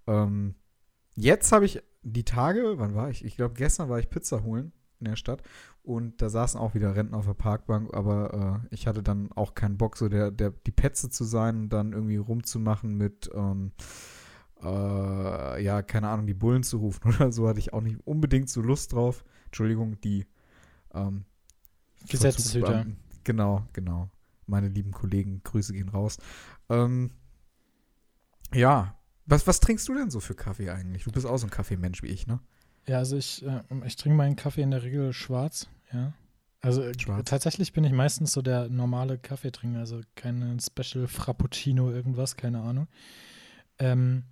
Ähm, 0.07 0.55
jetzt 1.15 1.51
habe 1.53 1.65
ich 1.67 1.83
die 2.03 2.25
Tage, 2.25 2.75
wann 2.79 2.95
war 2.95 3.11
ich? 3.11 3.25
Ich 3.25 3.37
glaube, 3.37 3.55
gestern 3.55 3.89
war 3.89 3.99
ich 3.99 4.11
Pizza 4.11 4.43
holen 4.43 4.73
in 5.05 5.11
der 5.11 5.17
Stadt 5.17 5.43
und 5.83 6.23
da 6.23 6.31
saßen 6.31 6.59
auch 6.59 6.75
wieder 6.75 6.97
Rentner 6.97 7.19
auf 7.19 7.27
der 7.27 7.35
Parkbank, 7.35 7.93
aber 7.93 8.63
äh, 8.65 8.75
ich 8.75 8.87
hatte 8.87 9.03
dann 9.03 9.31
auch 9.33 9.55
keinen 9.55 9.77
Bock, 9.77 9.97
so 9.97 10.09
der, 10.09 10.31
der, 10.31 10.51
die 10.51 10.73
Petze 10.73 11.11
zu 11.11 11.25
sein 11.25 11.65
und 11.65 11.69
dann 11.69 11.93
irgendwie 11.93 12.17
rumzumachen 12.17 12.97
mit, 12.97 13.31
ähm, 13.35 13.73
äh, 14.63 15.63
ja, 15.63 15.83
keine 15.83 16.09
Ahnung, 16.09 16.27
die 16.27 16.35
Bullen 16.35 16.63
zu 16.63 16.79
rufen 16.79 17.03
oder 17.15 17.33
so, 17.33 17.47
hatte 17.49 17.59
ich 17.59 17.75
auch 17.75 17.83
nicht 17.83 17.99
unbedingt 18.07 18.49
so 18.49 18.63
Lust 18.63 18.95
drauf. 18.95 19.25
Entschuldigung, 19.47 20.01
die 20.01 20.27
ähm, 20.95 21.27
Gesetzeshüter. 22.09 22.87
Genau, 23.25 23.67
genau. 23.73 24.11
Meine 24.47 24.69
lieben 24.69 24.93
Kollegen, 24.93 25.43
Grüße 25.45 25.73
gehen 25.73 25.89
raus. 25.89 26.19
Ähm, 26.69 27.11
ja, 28.55 28.99
was, 29.27 29.47
was 29.47 29.61
trinkst 29.61 29.89
du 29.89 29.95
denn 29.95 30.11
so 30.11 30.21
für 30.21 30.35
Kaffee 30.35 30.71
eigentlich? 30.71 31.05
Du 31.05 31.13
bist 31.13 31.27
auch 31.27 31.37
so 31.37 31.47
ein 31.47 31.51
Kaffeemensch 31.51 32.03
wie 32.03 32.09
ich, 32.09 32.27
ne? 32.27 32.41
Ja, 32.87 32.99
also 32.99 33.17
ich, 33.17 33.45
äh, 33.45 33.63
ich 33.87 33.97
trinke 33.97 34.17
meinen 34.17 34.37
Kaffee 34.37 34.63
in 34.63 34.71
der 34.71 34.83
Regel 34.83 35.13
schwarz, 35.13 35.69
ja. 35.93 36.13
Also 36.61 36.83
äh, 36.83 36.99
Schwarz. 36.99 37.29
tatsächlich 37.29 37.73
bin 37.75 37.85
ich 37.85 37.93
meistens 37.93 38.33
so 38.33 38.41
der 38.43 38.69
normale 38.69 39.19
Kaffeetrinker, 39.19 39.81
also 39.81 40.01
keine 40.15 40.57
Special 40.61 41.07
Frappuccino, 41.07 41.91
irgendwas, 41.91 42.37
keine 42.37 42.61
Ahnung. 42.63 42.89
Ähm, 43.79 44.25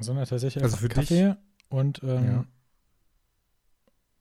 Sondern 0.00 0.24
tatsächlich 0.26 0.62
Also 0.64 0.76
für 0.78 0.88
dich- 0.88 0.94
Kaffee 0.96 1.36
und 1.68 2.02
ähm, 2.02 2.24
Ja. 2.24 2.44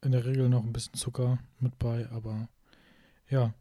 in 0.04 0.12
der 0.12 0.26
Regel 0.26 0.50
noch 0.50 0.64
ein 0.64 0.74
bisschen 0.74 0.94
Zucker 0.96 1.40
mit 1.60 1.78
bei, 1.80 2.10
aber 2.12 2.48
ja. 3.30 3.54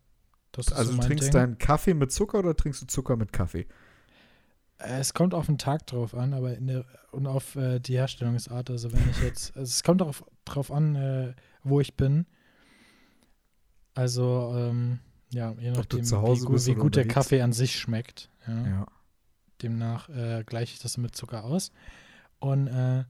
Das 0.53 0.73
Also 0.73 0.93
so 0.93 0.99
du 0.99 1.07
trinkst 1.07 1.27
Ding. 1.27 1.33
deinen 1.33 1.59
Kaffee 1.59 1.95
mit 1.95 2.11
Zucker 2.11 2.41
oder 2.41 2.57
trinkst 2.57 2.83
du 2.83 2.87
Zucker 2.87 3.17
mit 3.17 3.33
Kaffee? 3.33 3.67
Äh, 4.81 4.99
Es 5.01 5.15
kommt 5.15 5.35
auf 5.35 5.47
den 5.47 5.59
Tag 5.59 5.87
drauf 5.87 6.15
an, 6.15 6.35
aber 6.35 6.57
in 6.57 6.67
der 6.67 6.85
und 7.13 7.27
auf 7.27 7.57
äh, 7.57 7.81
die 7.81 7.95
Herstellungsart. 7.95 8.71
Also 8.71 8.93
wenn 8.93 9.09
ich 9.11 9.23
jetzt, 9.23 9.57
also 9.57 9.69
es 9.69 9.83
kommt 9.83 10.01
darauf 10.01 10.25
drauf 10.45 10.71
an, 10.71 10.95
äh, 10.95 11.35
wo 11.63 11.81
ich 11.81 11.97
bin. 11.97 12.27
Also 13.95 14.53
ähm, 14.57 15.01
ja, 15.33 15.53
je 15.59 15.73
nachdem, 15.73 16.05
wie, 16.05 16.45
gut, 16.45 16.67
wie 16.67 16.75
gut 16.75 16.97
der. 16.97 17.07
Kaffee 17.07 17.43
an 17.43 17.53
sich 17.53 17.79
schmeckt. 17.79 18.31
Ja. 18.47 18.67
Ja. 18.67 18.87
Demnach 19.63 20.09
äh, 20.09 20.43
gleiche 20.45 20.75
ich 20.75 20.81
das 20.81 20.97
mit 20.97 21.15
Zucker 21.15 21.45
aus. 21.45 21.71
Und 22.39 22.69
äh, 22.69 23.05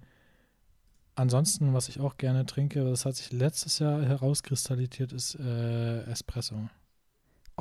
ansonsten, 1.14 1.74
was 1.74 1.88
ich 1.88 2.00
auch 2.00 2.16
gerne 2.16 2.46
trinke, 2.46 2.84
das 2.84 3.04
hat 3.04 3.16
sich 3.16 3.32
letztes 3.32 3.78
Jahr 3.78 4.02
herauskristallisiert, 4.02 5.12
ist 5.12 5.36
äh, 5.36 6.02
Espresso. 6.04 6.68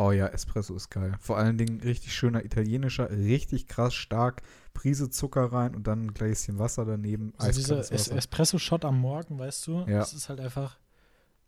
Oh 0.01 0.13
ja, 0.13 0.27
Espresso 0.27 0.75
ist 0.77 0.89
geil. 0.89 1.13
Vor 1.19 1.37
allen 1.37 1.57
Dingen 1.57 1.81
richtig 1.81 2.15
schöner 2.15 2.45
italienischer, 2.45 3.09
richtig 3.11 3.67
krass 3.67 3.93
stark, 3.93 4.41
Prise 4.73 5.09
Zucker 5.09 5.51
rein 5.51 5.75
und 5.75 5.87
dann 5.87 6.05
ein 6.05 6.13
Gläschen 6.13 6.57
Wasser 6.57 6.85
daneben. 6.85 7.33
Also 7.37 7.59
dieser 7.59 7.79
es. 7.79 8.07
Espresso-Shot 8.07 8.85
am 8.85 8.97
Morgen, 8.97 9.37
weißt 9.37 9.67
du, 9.67 9.79
Ja. 9.79 9.99
das 9.99 10.13
ist 10.13 10.29
halt 10.29 10.39
einfach, 10.39 10.77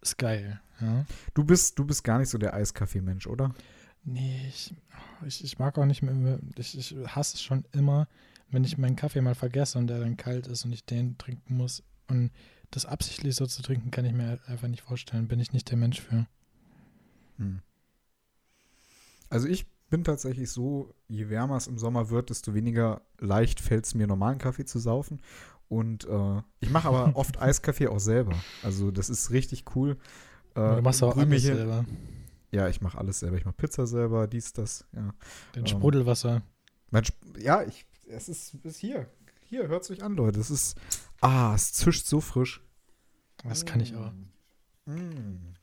ist 0.01 0.17
geil. 0.17 0.59
Ja. 0.81 1.05
Du 1.33 1.45
bist, 1.45 1.79
du 1.79 1.85
bist 1.85 2.03
gar 2.03 2.19
nicht 2.19 2.27
so 2.27 2.37
der 2.37 2.53
Eiskaffee-Mensch, 2.53 3.25
oder? 3.25 3.55
Nee, 4.03 4.45
ich, 4.49 4.75
ich, 5.25 5.45
ich 5.45 5.57
mag 5.57 5.77
auch 5.77 5.85
nicht 5.85 6.01
mehr, 6.01 6.39
ich, 6.57 6.77
ich 6.77 6.93
hasse 7.07 7.35
es 7.35 7.41
schon 7.41 7.63
immer, 7.71 8.09
wenn 8.49 8.65
ich 8.65 8.77
meinen 8.77 8.97
Kaffee 8.97 9.21
mal 9.21 9.35
vergesse 9.35 9.77
und 9.77 9.87
der 9.87 9.99
dann 9.99 10.17
kalt 10.17 10.47
ist 10.47 10.65
und 10.65 10.73
ich 10.73 10.83
den 10.85 11.17
trinken 11.17 11.55
muss. 11.55 11.83
Und 12.09 12.31
das 12.69 12.85
absichtlich 12.85 13.33
so 13.33 13.45
zu 13.45 13.61
trinken, 13.61 13.91
kann 13.91 14.03
ich 14.03 14.11
mir 14.11 14.27
halt 14.27 14.45
einfach 14.49 14.67
nicht 14.67 14.83
vorstellen. 14.83 15.29
Bin 15.29 15.39
ich 15.39 15.53
nicht 15.53 15.69
der 15.69 15.77
Mensch 15.77 16.01
für. 16.01 16.27
Hm. 17.37 17.61
Also 19.31 19.47
ich 19.47 19.65
bin 19.89 20.03
tatsächlich 20.03 20.51
so, 20.51 20.93
je 21.07 21.29
wärmer 21.29 21.57
es 21.57 21.67
im 21.67 21.77
Sommer 21.77 22.09
wird, 22.09 22.29
desto 22.29 22.53
weniger 22.53 23.01
leicht 23.19 23.59
fällt 23.59 23.85
es 23.85 23.95
mir, 23.95 24.05
normalen 24.07 24.37
Kaffee 24.37 24.65
zu 24.65 24.77
saufen. 24.79 25.21
Und 25.67 26.05
äh, 26.05 26.41
ich 26.59 26.69
mache 26.69 26.87
aber 26.87 27.11
oft 27.15 27.41
Eiskaffee 27.41 27.87
auch 27.87 27.99
selber. 27.99 28.35
Also 28.61 28.91
das 28.91 29.09
ist 29.09 29.31
richtig 29.31 29.75
cool. 29.75 29.97
Äh, 30.55 30.75
du 30.75 30.81
machst 30.81 31.01
auch 31.01 31.17
alles 31.17 31.43
selber. 31.43 31.85
Ja, 32.51 32.67
ich 32.67 32.81
mache 32.81 32.97
alles 32.97 33.19
selber. 33.19 33.37
Ich 33.37 33.45
mache 33.45 33.55
Pizza 33.55 33.87
selber, 33.87 34.27
dies, 34.27 34.51
das. 34.53 34.85
Ja, 34.93 35.13
Den 35.55 35.61
Ähm, 35.61 35.67
Sprudelwasser. 35.67 36.41
mein 36.89 37.03
Sp 37.07 37.15
ja 37.39 37.63
ich, 37.63 37.85
es 38.07 38.27
ist, 38.27 38.55
ist 38.63 38.77
hier. 38.77 39.07
Hier, 39.43 39.67
hört 39.69 39.89
euch 39.89 40.03
an, 40.03 40.15
Leute. 40.15 40.39
Es 40.39 40.51
ist, 40.51 40.77
ah, 41.21 41.53
es 41.55 41.71
zischt 41.73 42.05
so 42.05 42.19
frisch. 42.21 42.61
Das 43.43 43.65
kann 43.65 43.79
ich 43.79 43.95
auch. 43.95 44.11
Mm. 44.85 45.53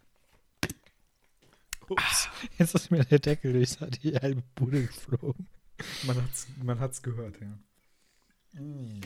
Ups. 1.91 2.29
Jetzt 2.59 2.75
ist 2.75 2.91
mir 2.91 3.05
der 3.05 3.19
Deckel 3.19 3.53
durch 3.53 3.77
die 4.03 4.15
halbe 4.17 4.43
Bude 4.55 4.87
geflogen. 4.87 5.47
Man 6.07 6.17
hat's, 6.23 6.47
man 6.63 6.81
hat's 6.81 7.03
gehört, 7.03 7.37
ja. 7.41 8.61
Mm. 8.61 9.01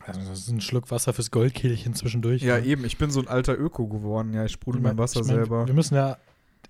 Also 0.00 0.20
das 0.20 0.40
ist 0.40 0.48
ein 0.48 0.60
Schluck 0.60 0.90
Wasser 0.90 1.12
fürs 1.12 1.30
Goldkehlchen 1.30 1.94
zwischendurch. 1.94 2.42
Ja, 2.42 2.58
ne? 2.58 2.66
eben. 2.66 2.84
Ich 2.84 2.98
bin 2.98 3.10
so 3.10 3.20
ein 3.20 3.28
alter 3.28 3.58
Öko 3.58 3.86
geworden. 3.86 4.32
Ja, 4.34 4.44
ich 4.44 4.52
sprudel 4.52 4.80
Ich 4.80 4.82
mein- 4.82 4.96
mein 4.96 5.02
Wasser 5.02 5.20
ich 5.20 5.26
mein, 5.26 5.36
selber. 5.36 5.66
Wir 5.66 5.74
müssen 5.74 5.94
ja 5.94 6.18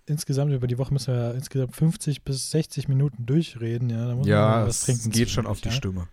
insgesamt 0.07 0.53
über 0.53 0.67
die 0.67 0.79
Woche 0.79 0.93
müssen 0.93 1.15
wir 1.15 1.21
ja 1.23 1.31
insgesamt 1.33 1.75
50 1.75 2.23
bis 2.23 2.51
60 2.51 2.89
Minuten 2.89 3.27
durchreden. 3.27 3.91
Ja, 3.91 4.07
da 4.09 4.15
muss 4.15 4.27
man 4.27 4.29
Ja, 4.29 4.49
mal 4.49 4.67
was 4.67 4.79
es 4.81 4.85
trinken 4.85 5.11
geht 5.11 5.31
schon 5.31 5.47
auf 5.47 5.61
die 5.61 5.69
zwischendurch, 5.71 6.07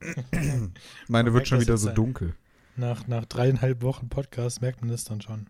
Stimme. 0.00 0.32
Meine 1.08 1.30
Man 1.30 1.34
wird 1.34 1.48
schon 1.48 1.60
wieder 1.60 1.76
so 1.76 1.90
dunkel. 1.90 2.28
ja. 2.28 2.34
Nach, 2.76 3.08
nach 3.08 3.24
dreieinhalb 3.24 3.82
Wochen 3.82 4.08
Podcast 4.08 4.60
merkt 4.60 4.80
man 4.82 4.90
das 4.90 5.02
dann 5.04 5.20
schon. 5.20 5.48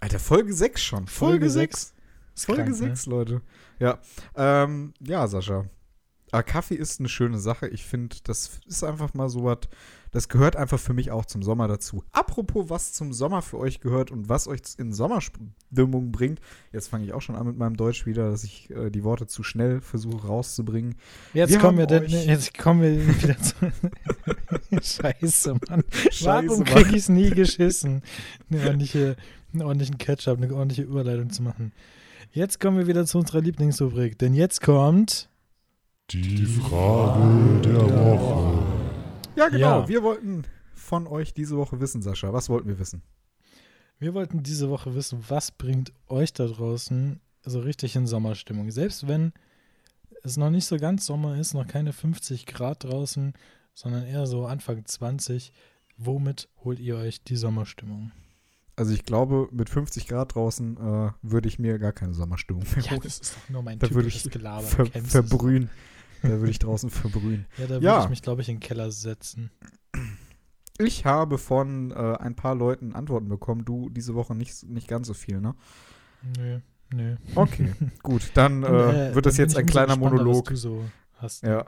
Alter, 0.00 0.18
Folge 0.18 0.52
6 0.52 0.82
schon. 0.82 1.06
Folge 1.06 1.32
Folge 1.32 1.50
sechs. 1.50 1.80
6. 1.80 1.94
Ist 2.34 2.44
Folge 2.46 2.62
krank, 2.62 2.80
ne? 2.80 2.88
6, 2.88 3.06
Leute. 3.06 3.42
Ja, 3.78 3.98
ähm, 4.36 4.94
ja, 5.00 5.26
Sascha. 5.26 5.66
Aber 6.30 6.42
Kaffee 6.42 6.74
ist 6.74 7.00
eine 7.00 7.08
schöne 7.08 7.38
Sache. 7.38 7.68
Ich 7.68 7.84
finde, 7.84 8.16
das 8.24 8.60
ist 8.66 8.84
einfach 8.84 9.14
mal 9.14 9.28
so 9.28 9.44
was, 9.44 9.60
das 10.10 10.28
gehört 10.28 10.56
einfach 10.56 10.78
für 10.78 10.94
mich 10.94 11.10
auch 11.10 11.24
zum 11.24 11.42
Sommer 11.42 11.68
dazu. 11.68 12.04
Apropos, 12.12 12.70
was 12.70 12.92
zum 12.92 13.12
Sommer 13.12 13.42
für 13.42 13.58
euch 13.58 13.80
gehört 13.80 14.10
und 14.10 14.28
was 14.28 14.46
euch 14.48 14.60
in 14.78 14.92
Sommerstimmung 14.92 16.12
bringt. 16.12 16.40
Jetzt 16.72 16.88
fange 16.88 17.04
ich 17.04 17.12
auch 17.12 17.22
schon 17.22 17.36
an 17.36 17.46
mit 17.46 17.56
meinem 17.56 17.76
Deutsch 17.76 18.06
wieder, 18.06 18.30
dass 18.30 18.44
ich 18.44 18.70
äh, 18.70 18.90
die 18.90 19.04
Worte 19.04 19.26
zu 19.26 19.42
schnell 19.42 19.80
versuche 19.80 20.26
rauszubringen. 20.26 20.96
Jetzt 21.34 21.50
Wir 21.50 21.58
kommen 21.58 21.78
wir 21.78 21.86
denn, 21.86 22.06
jetzt 22.06 22.56
kommen 22.56 22.82
wir 22.82 23.22
wieder 23.22 23.36
zu. 23.38 23.54
Scheiße, 24.82 25.54
Mann. 25.68 25.84
Warum 26.22 26.46
Mann. 26.46 26.64
krieg 26.64 26.88
ich 26.88 26.96
es 26.96 27.08
nie 27.08 27.30
geschissen, 27.30 28.02
eine 28.50 28.64
ordentliche, 28.64 29.16
einen 29.60 29.66
ordentlichen 29.66 29.98
Ketchup, 29.98 30.38
eine 30.38 30.52
ordentliche 30.52 30.82
Überleitung 30.82 31.30
zu 31.30 31.42
machen? 31.42 31.72
Jetzt 32.32 32.60
kommen 32.60 32.78
wir 32.78 32.86
wieder 32.86 33.06
zu 33.06 33.18
unserer 33.18 33.40
Lieblingsrubrik, 33.40 34.18
denn 34.18 34.34
jetzt 34.34 34.60
kommt. 34.60 35.28
Die 36.10 36.44
Frage 36.44 37.60
der 37.62 37.82
Woche. 37.82 38.62
Ja, 39.36 39.48
genau. 39.48 39.80
Ja. 39.80 39.88
Wir 39.88 40.02
wollten 40.02 40.44
von 40.74 41.06
euch 41.06 41.34
diese 41.34 41.56
Woche 41.56 41.80
wissen, 41.80 42.02
Sascha. 42.02 42.32
Was 42.32 42.48
wollten 42.48 42.68
wir 42.68 42.78
wissen? 42.78 43.02
Wir 43.98 44.14
wollten 44.14 44.42
diese 44.42 44.70
Woche 44.70 44.94
wissen, 44.94 45.24
was 45.28 45.50
bringt 45.50 45.92
euch 46.06 46.32
da 46.32 46.46
draußen 46.46 47.20
so 47.44 47.60
richtig 47.60 47.96
in 47.96 48.06
Sommerstimmung? 48.06 48.70
Selbst 48.70 49.08
wenn 49.08 49.32
es 50.22 50.36
noch 50.36 50.50
nicht 50.50 50.66
so 50.66 50.76
ganz 50.76 51.06
Sommer 51.06 51.36
ist, 51.36 51.54
noch 51.54 51.66
keine 51.66 51.92
50 51.92 52.46
Grad 52.46 52.84
draußen, 52.84 53.32
sondern 53.74 54.06
eher 54.06 54.26
so 54.26 54.46
Anfang 54.46 54.84
20, 54.84 55.52
womit 55.96 56.48
holt 56.64 56.78
ihr 56.78 56.96
euch 56.96 57.22
die 57.22 57.36
Sommerstimmung? 57.36 58.12
Also 58.78 58.92
ich 58.94 59.04
glaube, 59.04 59.48
mit 59.52 59.68
50 59.68 60.06
Grad 60.06 60.34
draußen 60.34 60.76
äh, 60.76 61.10
würde 61.22 61.48
ich 61.48 61.58
mir 61.58 61.78
gar 61.78 61.92
keine 61.92 62.14
Sommerstimmung 62.14 62.62
mehr 62.74 62.84
Ja, 62.84 62.90
holen. 62.92 63.00
das 63.02 63.18
ist 63.18 63.34
doch 63.36 63.48
nur 63.50 63.62
mein 63.62 63.78
Da 63.78 63.88
typisches 63.88 64.26
ich 64.26 64.32
Gelaber. 64.32 64.62
Ver 64.62 64.86
verbrühen. 64.86 65.68
Da 66.22 66.28
würde 66.30 66.50
ich 66.50 66.58
draußen 66.58 66.90
verbrühen. 66.90 67.46
Ja, 67.58 67.64
da 67.64 67.70
würde 67.74 67.86
Ja. 67.86 68.02
ich 68.04 68.08
mich, 68.10 68.22
glaube 68.22 68.42
ich, 68.42 68.48
in 68.48 68.56
den 68.56 68.60
Keller 68.60 68.90
setzen. 68.90 69.50
Ich 70.78 71.04
habe 71.04 71.38
von 71.38 71.90
äh, 71.90 71.94
ein 72.18 72.36
paar 72.36 72.54
Leuten 72.54 72.94
Antworten 72.94 73.28
bekommen. 73.28 73.64
Du 73.64 73.88
diese 73.90 74.14
Woche 74.14 74.34
nicht, 74.34 74.62
nicht 74.68 74.86
ganz 74.88 75.08
so 75.08 75.14
viel, 75.14 75.40
ne? 75.40 75.54
Nö, 76.36 76.60
nö. 76.94 77.16
Okay, 77.34 77.72
gut. 78.02 78.30
Dann 78.34 78.62
äh, 78.62 79.10
äh, 79.10 79.14
wird 79.14 79.26
das 79.26 79.36
jetzt 79.36 79.56
ein 79.56 79.66
kleiner 79.66 79.96
Monolog. 79.96 80.46
Was 80.46 80.48
du 80.50 80.56
so 80.56 80.84
hast. 81.16 81.42
Ja. 81.42 81.66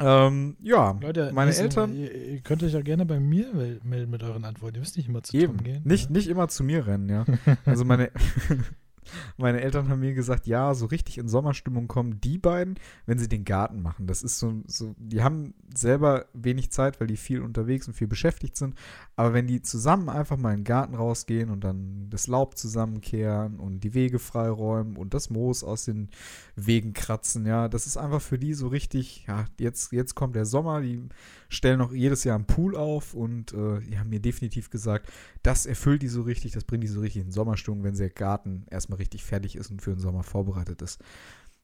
Ähm, 0.00 0.56
ja, 0.62 0.98
Leute, 1.00 1.30
meine 1.34 1.48
also, 1.48 1.62
Eltern. 1.62 1.94
Ihr, 1.94 2.14
ihr 2.14 2.40
könnt 2.40 2.62
euch 2.62 2.72
ja 2.72 2.80
gerne 2.80 3.04
bei 3.04 3.20
mir 3.20 3.52
mel- 3.54 3.80
melden 3.84 4.10
mit 4.10 4.22
euren 4.22 4.44
Antworten. 4.44 4.76
Ihr 4.76 4.80
müsst 4.80 4.96
nicht 4.96 5.08
immer 5.08 5.22
zu 5.22 5.36
Eben. 5.36 5.56
Tom 5.58 5.64
gehen. 5.64 5.82
Nicht, 5.84 6.06
ja. 6.06 6.10
nicht 6.12 6.28
immer 6.28 6.48
zu 6.48 6.64
mir 6.64 6.86
rennen, 6.86 7.08
ja. 7.08 7.24
Also 7.66 7.84
meine, 7.84 8.10
meine 9.36 9.60
Eltern 9.60 9.88
haben 9.88 10.00
mir 10.00 10.14
gesagt, 10.14 10.46
ja, 10.46 10.74
so 10.74 10.86
richtig 10.86 11.18
in 11.18 11.28
Sommerstimmung 11.28 11.88
kommen 11.88 12.20
die 12.20 12.38
beiden, 12.38 12.76
wenn 13.06 13.18
sie 13.18 13.28
den 13.28 13.44
Garten 13.44 13.82
machen. 13.82 14.06
Das 14.06 14.22
ist 14.22 14.38
so, 14.38 14.62
so, 14.66 14.94
die 14.98 15.22
haben 15.22 15.54
selber 15.74 16.26
wenig 16.32 16.70
Zeit, 16.70 17.00
weil 17.00 17.06
die 17.06 17.16
viel 17.16 17.42
unterwegs 17.42 17.88
und 17.88 17.94
viel 17.94 18.08
beschäftigt 18.08 18.56
sind. 18.56 18.74
Aber 19.16 19.34
wenn 19.34 19.46
die 19.46 19.62
zusammen 19.62 20.08
einfach 20.08 20.36
mal 20.36 20.52
in 20.52 20.60
den 20.60 20.64
Garten 20.64 20.94
rausgehen 20.94 21.50
und 21.50 21.62
dann 21.62 22.08
das 22.10 22.26
Laub 22.26 22.56
zusammenkehren 22.56 23.58
und 23.58 23.80
die 23.80 23.94
Wege 23.94 24.18
freiräumen 24.18 24.96
und 24.96 25.14
das 25.14 25.30
Moos 25.30 25.62
aus 25.62 25.84
den 25.84 26.08
Wegen 26.56 26.92
kratzen, 26.92 27.46
ja, 27.46 27.68
das 27.68 27.86
ist 27.86 27.96
einfach 27.96 28.22
für 28.22 28.38
die 28.38 28.54
so 28.54 28.68
richtig, 28.68 29.24
ja, 29.26 29.44
jetzt, 29.58 29.92
jetzt 29.92 30.14
kommt 30.14 30.34
der 30.34 30.46
Sommer, 30.46 30.80
die 30.80 31.02
stellen 31.48 31.80
auch 31.80 31.92
jedes 31.92 32.24
Jahr 32.24 32.36
einen 32.36 32.46
Pool 32.46 32.76
auf 32.76 33.14
und 33.14 33.52
äh, 33.52 33.80
die 33.80 33.98
haben 33.98 34.10
mir 34.10 34.20
definitiv 34.20 34.70
gesagt, 34.70 35.10
das 35.42 35.66
erfüllt 35.66 36.02
die 36.02 36.08
so 36.08 36.22
richtig, 36.22 36.52
das 36.52 36.64
bringt 36.64 36.84
die 36.84 36.88
so 36.88 37.00
richtig 37.00 37.22
in 37.22 37.32
Sommerstimmung, 37.32 37.82
wenn 37.82 37.96
der 37.96 38.10
Garten 38.10 38.64
erstmal 38.70 38.98
richtig 39.00 39.24
fertig 39.24 39.56
ist 39.56 39.70
und 39.70 39.82
für 39.82 39.90
den 39.90 39.98
Sommer 39.98 40.22
vorbereitet 40.22 40.82
ist. 40.82 41.02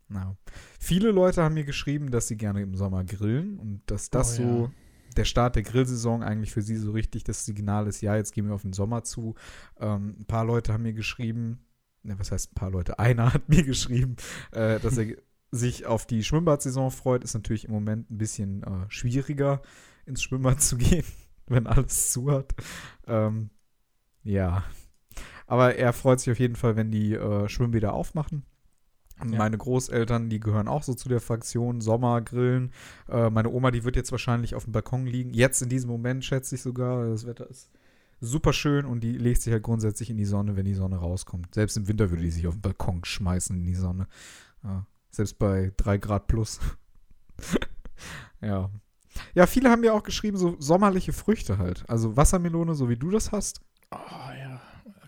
Na. 0.09 0.37
Viele 0.81 1.11
Leute 1.11 1.43
haben 1.43 1.55
mir 1.55 1.65
geschrieben, 1.65 2.11
dass 2.11 2.29
sie 2.29 2.37
gerne 2.37 2.63
im 2.63 2.75
Sommer 2.75 3.05
grillen 3.05 3.59
und 3.59 3.83
dass 3.87 4.11
das 4.11 4.39
Oh, 4.39 4.43
ja. 4.43 4.49
so 4.49 4.71
der 5.17 5.25
Start 5.25 5.57
der 5.57 5.63
Grillsaison 5.63 6.23
eigentlich 6.23 6.53
für 6.53 6.63
sie 6.63 6.77
so 6.77 6.93
richtig 6.93 7.25
das 7.25 7.45
Signal 7.45 7.87
ist, 7.87 8.01
ja, 8.03 8.17
jetzt 8.17 8.33
gehen 8.33 8.47
wir 8.47 8.55
auf 8.55 8.63
den 8.63 8.73
Sommer 8.73 9.03
zu. 9.03 9.35
Ähm, 9.81 10.17
ein 10.21 10.27
paar 10.27 10.45
Leute 10.45 10.73
haben 10.73 10.83
mir 10.83 10.93
geschrieben, 10.93 11.65
ne, 12.03 12.19
was 12.19 12.31
heißt 12.33 12.53
ein 12.53 12.55
paar 12.55 12.71
Leute? 12.71 12.99
Einer 12.99 13.33
hat 13.33 13.49
mir 13.49 13.65
geschrieben, 13.65 14.17
äh, 14.53 14.79
dass 14.81 14.99
er 14.99 15.17
sich 15.51 15.87
auf 15.87 16.07
die 16.07 16.23
Schwimmbadsaison 16.23 16.91
freut. 16.91 17.25
Ist 17.25 17.35
natürlich 17.35 17.65
im 17.65 17.73
Moment 17.73 18.11
ein 18.11 18.19
bisschen 18.19 18.63
äh, 18.63 18.85
schwieriger, 18.89 19.63
ins 20.05 20.23
Schwimmbad 20.23 20.61
zu 20.63 20.77
gehen, 20.77 21.05
wenn 21.47 21.67
alles 21.67 22.13
zu 22.13 22.31
hat. 22.31 22.55
Ähm, 23.07 23.51
ja. 24.23 24.65
Aber 25.47 25.77
er 25.77 25.93
freut 25.93 26.21
sich 26.21 26.33
auf 26.33 26.39
jeden 26.39 26.57
Fall, 26.57 26.77
wenn 26.77 26.91
die 26.91 27.15
äh, 27.15 27.49
Schwimmbäder 27.49 27.93
aufmachen. 27.93 28.45
Ja. 29.19 29.39
Meine 29.39 29.57
Großeltern, 29.57 30.29
die 30.29 30.41
gehören 30.41 30.69
auch 30.69 30.83
so 30.83 30.93
zu 30.93 31.09
der 31.09 31.21
Fraktion 31.21 31.81
Sommergrillen. 31.81 32.73
Äh, 33.09 33.31
meine 33.31 33.51
Oma, 33.51 33.71
die 33.71 33.85
wird 33.85 33.97
jetzt 33.97 34.13
wahrscheinlich 34.13 34.55
auf 34.55 34.65
dem 34.65 34.73
Balkon 34.73 35.07
liegen. 35.07 35.33
Jetzt 35.33 35.63
in 35.63 35.71
diesem 35.71 35.89
Moment 35.89 36.25
schätze 36.25 36.55
ich 36.55 36.63
sogar. 36.63 37.09
Das 37.09 37.27
Wetter 37.27 37.49
ist 37.49 37.71
super 38.21 38.53
schön 38.53 38.85
und 38.85 39.01
die 39.01 39.13
legt 39.13 39.41
sich 39.41 39.53
halt 39.53 39.63
grundsätzlich 39.63 40.11
in 40.11 40.19
die 40.19 40.25
Sonne, 40.25 40.57
wenn 40.57 40.67
die 40.67 40.75
Sonne 40.75 40.97
rauskommt. 40.97 41.55
Selbst 41.55 41.77
im 41.77 41.89
Winter 41.89 42.11
würde 42.11 42.23
die 42.23 42.31
sich 42.31 42.47
auf 42.47 42.55
den 42.55 42.63
Balkon 42.63 43.05
schmeißen 43.05 43.57
in 43.57 43.65
die 43.65 43.75
Sonne. 43.75 44.07
Ja, 44.63 44.87
selbst 45.11 45.39
bei 45.39 45.73
3 45.77 45.99
Grad 45.99 46.27
plus. 46.27 46.61
ja. 48.43 48.71
Ja, 49.35 49.47
viele 49.47 49.71
haben 49.71 49.83
ja 49.83 49.93
auch 49.93 50.03
geschrieben, 50.03 50.37
so 50.37 50.57
sommerliche 50.59 51.15
Früchte 51.15 51.57
halt. 51.57 51.89
Also 51.89 52.19
Wassermelone, 52.19 52.75
so 52.75 52.91
wie 52.91 52.97
du 52.97 53.11
das 53.11 53.33
hast. 53.33 53.63
Oh 53.91 53.97
ja. 54.39 54.46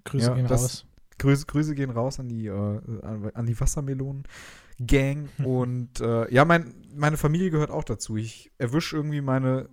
Grüße 0.09 0.27
Ja, 0.29 0.35
gehen 0.35 0.47
das- 0.47 0.63
raus. 0.63 0.85
Grüße, 1.19 1.47
Grüße 1.47 1.75
gehen 1.75 1.91
raus 1.91 2.21
an 2.21 2.29
die, 2.29 2.47
äh, 2.47 2.53
an, 2.53 3.31
an 3.35 3.47
die 3.47 3.59
Wassermelonen-Gang. 3.59 5.29
Und 5.45 6.01
äh, 6.01 6.33
ja, 6.33 6.45
mein, 6.45 6.75
meine 6.95 7.17
Familie 7.17 7.51
gehört 7.51 7.71
auch 7.71 7.85
dazu. 7.85 8.17
Ich 8.17 8.53
erwische 8.59 8.97
irgendwie 8.97 9.21
meine, 9.21 9.69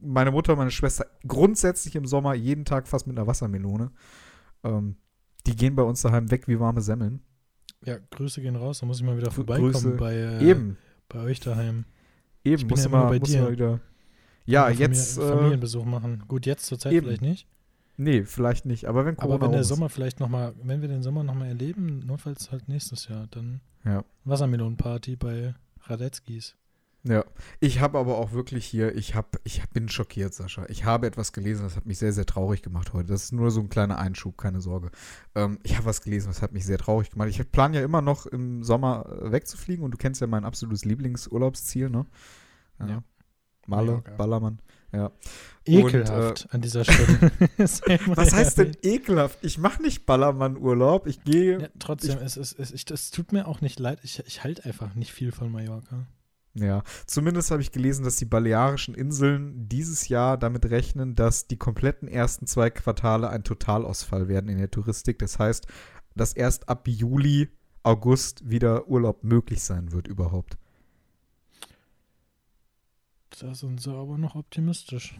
meine 0.00 0.30
Mutter, 0.30 0.54
meine 0.56 0.70
Schwester 0.70 1.06
grundsätzlich 1.26 1.96
im 1.96 2.06
Sommer 2.06 2.34
jeden 2.34 2.64
Tag 2.64 2.88
fast 2.88 3.06
mit 3.06 3.16
einer 3.16 3.26
Wassermelone. 3.26 3.90
Ähm, 4.64 4.96
die 5.46 5.56
gehen 5.56 5.74
bei 5.74 5.82
uns 5.82 6.02
daheim 6.02 6.30
weg 6.30 6.46
wie 6.46 6.60
warme 6.60 6.80
Semmeln. 6.82 7.22
Ja, 7.84 7.96
Grüße 8.10 8.40
gehen 8.42 8.56
raus. 8.56 8.78
Da 8.80 8.86
muss 8.86 8.98
ich 9.00 9.04
mal 9.04 9.16
wieder 9.16 9.30
vorbeikommen 9.30 9.72
Grüße. 9.72 9.90
bei, 9.96 10.14
äh, 10.14 10.44
Eben, 10.48 10.76
bei 11.08 11.20
euch 11.20 11.40
daheim. 11.40 11.84
eben. 12.44 12.60
bin 12.62 12.68
Muss 12.68 12.80
ja 12.80 12.86
immer 12.86 13.04
mal, 13.04 13.08
bei 13.10 13.18
muss 13.18 13.30
dir. 13.30 13.42
mal 13.42 13.52
wieder. 13.52 13.80
Ja, 14.44 14.62
Mal 14.62 14.72
Famili- 14.72 14.78
jetzt. 14.80 15.18
Äh, 15.18 15.28
Familienbesuch 15.28 15.84
machen. 15.84 16.22
Gut, 16.28 16.46
jetzt 16.46 16.66
zur 16.66 16.78
Zeit 16.78 16.92
eben. 16.92 17.06
vielleicht 17.06 17.22
nicht. 17.22 17.48
Nee, 18.02 18.24
vielleicht 18.24 18.66
nicht. 18.66 18.86
Aber 18.86 19.04
wenn 19.04 19.16
Corona 19.16 19.34
Aber 19.36 19.46
wenn 19.46 19.52
der. 19.52 19.64
Sommer 19.64 19.88
vielleicht 19.88 20.20
nochmal, 20.20 20.54
wenn 20.62 20.80
wir 20.80 20.88
den 20.88 21.02
Sommer 21.02 21.22
nochmal 21.24 21.48
erleben, 21.48 22.00
notfalls 22.06 22.50
halt 22.50 22.68
nächstes 22.68 23.08
Jahr, 23.08 23.26
dann 23.30 23.60
Ja. 23.84 24.04
Wassermelonenparty 24.24 25.16
bei 25.16 25.54
Radetzkis. 25.84 26.56
Ja, 27.04 27.24
ich 27.58 27.80
habe 27.80 27.98
aber 27.98 28.16
auch 28.16 28.30
wirklich 28.30 28.64
hier, 28.64 28.94
ich 28.94 29.16
habe, 29.16 29.40
ich 29.42 29.68
bin 29.70 29.88
schockiert, 29.88 30.34
Sascha. 30.34 30.66
Ich 30.68 30.84
habe 30.84 31.08
etwas 31.08 31.32
gelesen, 31.32 31.64
das 31.64 31.74
hat 31.74 31.84
mich 31.84 31.98
sehr, 31.98 32.12
sehr 32.12 32.26
traurig 32.26 32.62
gemacht 32.62 32.92
heute. 32.92 33.08
Das 33.08 33.24
ist 33.24 33.32
nur 33.32 33.50
so 33.50 33.60
ein 33.60 33.68
kleiner 33.68 33.98
Einschub, 33.98 34.38
keine 34.38 34.60
Sorge. 34.60 34.92
Ähm, 35.34 35.58
ich 35.64 35.76
habe 35.76 35.86
was 35.86 36.00
gelesen, 36.02 36.28
das 36.28 36.42
hat 36.42 36.52
mich 36.52 36.64
sehr 36.64 36.78
traurig 36.78 37.10
gemacht. 37.10 37.28
Ich 37.28 37.50
plane 37.50 37.78
ja 37.78 37.84
immer 37.84 38.02
noch 38.02 38.26
im 38.26 38.62
Sommer 38.62 39.06
äh, 39.20 39.32
wegzufliegen 39.32 39.84
und 39.84 39.90
du 39.90 39.98
kennst 39.98 40.20
ja 40.20 40.28
mein 40.28 40.44
absolutes 40.44 40.84
Lieblingsurlaubsziel, 40.84 41.90
ne? 41.90 42.06
Ja. 42.78 43.02
Malle, 43.72 43.86
Mallorca. 43.92 44.12
Ballermann, 44.16 44.58
ja. 44.92 45.10
Ekelhaft 45.64 46.48
an 46.50 46.60
dieser 46.60 46.84
Stelle. 46.84 47.30
Äh, 47.58 47.98
Was 48.06 48.32
heißt 48.32 48.58
denn 48.58 48.76
ekelhaft? 48.82 49.38
Ich 49.42 49.58
mache 49.58 49.82
nicht 49.82 50.06
Ballermann-Urlaub, 50.06 51.06
ich 51.06 51.22
gehe. 51.24 51.60
Ja, 51.60 51.68
trotzdem, 51.78 52.18
es, 52.18 52.36
es, 52.36 52.52
es, 52.52 52.72
ich, 52.72 52.90
es 52.90 53.10
tut 53.10 53.32
mir 53.32 53.46
auch 53.46 53.60
nicht 53.60 53.78
leid. 53.78 54.00
Ich, 54.02 54.22
ich 54.26 54.44
halte 54.44 54.64
einfach 54.64 54.94
nicht 54.94 55.12
viel 55.12 55.32
von 55.32 55.50
Mallorca. 55.50 56.06
Ja, 56.54 56.82
zumindest 57.06 57.50
habe 57.50 57.62
ich 57.62 57.72
gelesen, 57.72 58.04
dass 58.04 58.16
die 58.16 58.26
Balearischen 58.26 58.94
Inseln 58.94 59.68
dieses 59.68 60.08
Jahr 60.08 60.36
damit 60.36 60.66
rechnen, 60.66 61.14
dass 61.14 61.46
die 61.46 61.56
kompletten 61.56 62.08
ersten 62.08 62.46
zwei 62.46 62.68
Quartale 62.68 63.30
ein 63.30 63.42
Totalausfall 63.42 64.28
werden 64.28 64.50
in 64.50 64.58
der 64.58 64.70
Touristik. 64.70 65.18
Das 65.18 65.38
heißt, 65.38 65.66
dass 66.14 66.34
erst 66.34 66.68
ab 66.68 66.86
Juli, 66.88 67.48
August 67.84 68.48
wieder 68.48 68.86
Urlaub 68.86 69.24
möglich 69.24 69.62
sein 69.62 69.92
wird 69.92 70.06
überhaupt. 70.06 70.58
Da 73.42 73.54
sind 73.56 73.80
sie 73.80 73.90
aber 73.92 74.18
noch 74.18 74.36
optimistisch. 74.36 75.18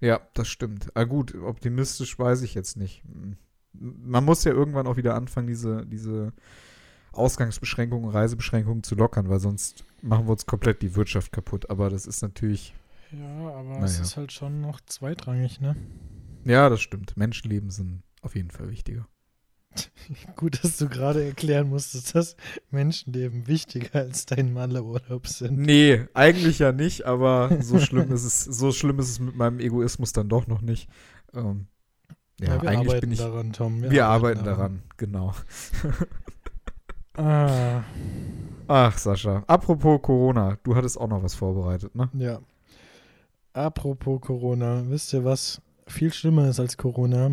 Ja, 0.00 0.20
das 0.34 0.46
stimmt. 0.48 0.88
Ah, 0.94 1.04
gut, 1.04 1.34
optimistisch 1.34 2.18
weiß 2.18 2.42
ich 2.42 2.52
jetzt 2.54 2.76
nicht. 2.76 3.02
Man 3.72 4.26
muss 4.26 4.44
ja 4.44 4.52
irgendwann 4.52 4.86
auch 4.86 4.98
wieder 4.98 5.14
anfangen, 5.14 5.46
diese, 5.46 5.86
diese 5.86 6.34
Ausgangsbeschränkungen, 7.12 8.10
Reisebeschränkungen 8.10 8.82
zu 8.82 8.94
lockern, 8.94 9.30
weil 9.30 9.40
sonst 9.40 9.84
machen 10.02 10.26
wir 10.26 10.32
uns 10.32 10.44
komplett 10.44 10.82
die 10.82 10.94
Wirtschaft 10.96 11.32
kaputt. 11.32 11.70
Aber 11.70 11.88
das 11.88 12.06
ist 12.06 12.20
natürlich, 12.20 12.74
Ja, 13.10 13.50
aber 13.54 13.70
Naja. 13.70 13.84
es 13.86 14.00
ist 14.00 14.18
halt 14.18 14.32
schon 14.32 14.60
noch 14.60 14.82
zweitrangig, 14.82 15.58
ne? 15.60 15.76
ja, 16.44 16.68
das 16.68 16.82
stimmt. 16.82 17.16
Menschenleben 17.16 17.70
sind 17.70 18.02
auf 18.20 18.34
jeden 18.36 18.50
Fall 18.50 18.70
wichtiger. 18.70 19.08
Gut, 20.36 20.62
dass 20.62 20.76
du 20.76 20.88
gerade 20.88 21.24
erklären 21.24 21.68
musstest, 21.68 22.14
dass 22.14 22.36
Menschenleben 22.70 23.46
wichtiger 23.46 24.00
als 24.00 24.26
dein 24.26 24.52
Malle-Urlaub 24.52 25.26
sind. 25.26 25.58
Nee, 25.58 26.06
eigentlich 26.14 26.58
ja 26.58 26.72
nicht, 26.72 27.06
aber 27.06 27.50
so 27.60 27.78
schlimm 27.78 28.12
ist 28.12 28.24
es, 28.24 28.44
so 28.44 28.72
schlimm 28.72 28.98
ist 28.98 29.10
es 29.10 29.20
mit 29.20 29.36
meinem 29.36 29.60
Egoismus 29.60 30.12
dann 30.12 30.28
doch 30.28 30.46
noch 30.46 30.60
nicht. 30.60 30.88
Ähm, 31.34 31.66
ja, 32.40 32.60
wir 32.62 32.68
eigentlich 32.68 32.88
arbeiten 32.88 33.00
bin 33.00 33.12
ich. 33.12 33.18
daran, 33.18 33.52
Tom. 33.52 33.82
Wir, 33.82 34.06
arbeiten 34.06 34.44
daran, 34.44 34.82
genau. 34.96 35.34
Ah, 37.18 37.82
Ach, 38.68 38.98
Sascha. 38.98 39.42
Apropos 39.46 40.02
Corona, 40.02 40.58
du 40.64 40.76
hattest 40.76 41.00
auch 41.00 41.08
noch 41.08 41.22
was 41.22 41.34
vorbereitet, 41.34 41.94
ne? 41.94 42.10
ja. 42.12 42.40
Apropos 43.54 44.20
Corona, 44.20 44.82
wisst 44.88 45.14
ihr, 45.14 45.24
was 45.24 45.62
viel 45.86 46.12
schlimmer 46.12 46.48
ist 46.48 46.60
als 46.60 46.76
Corona? 46.76 47.30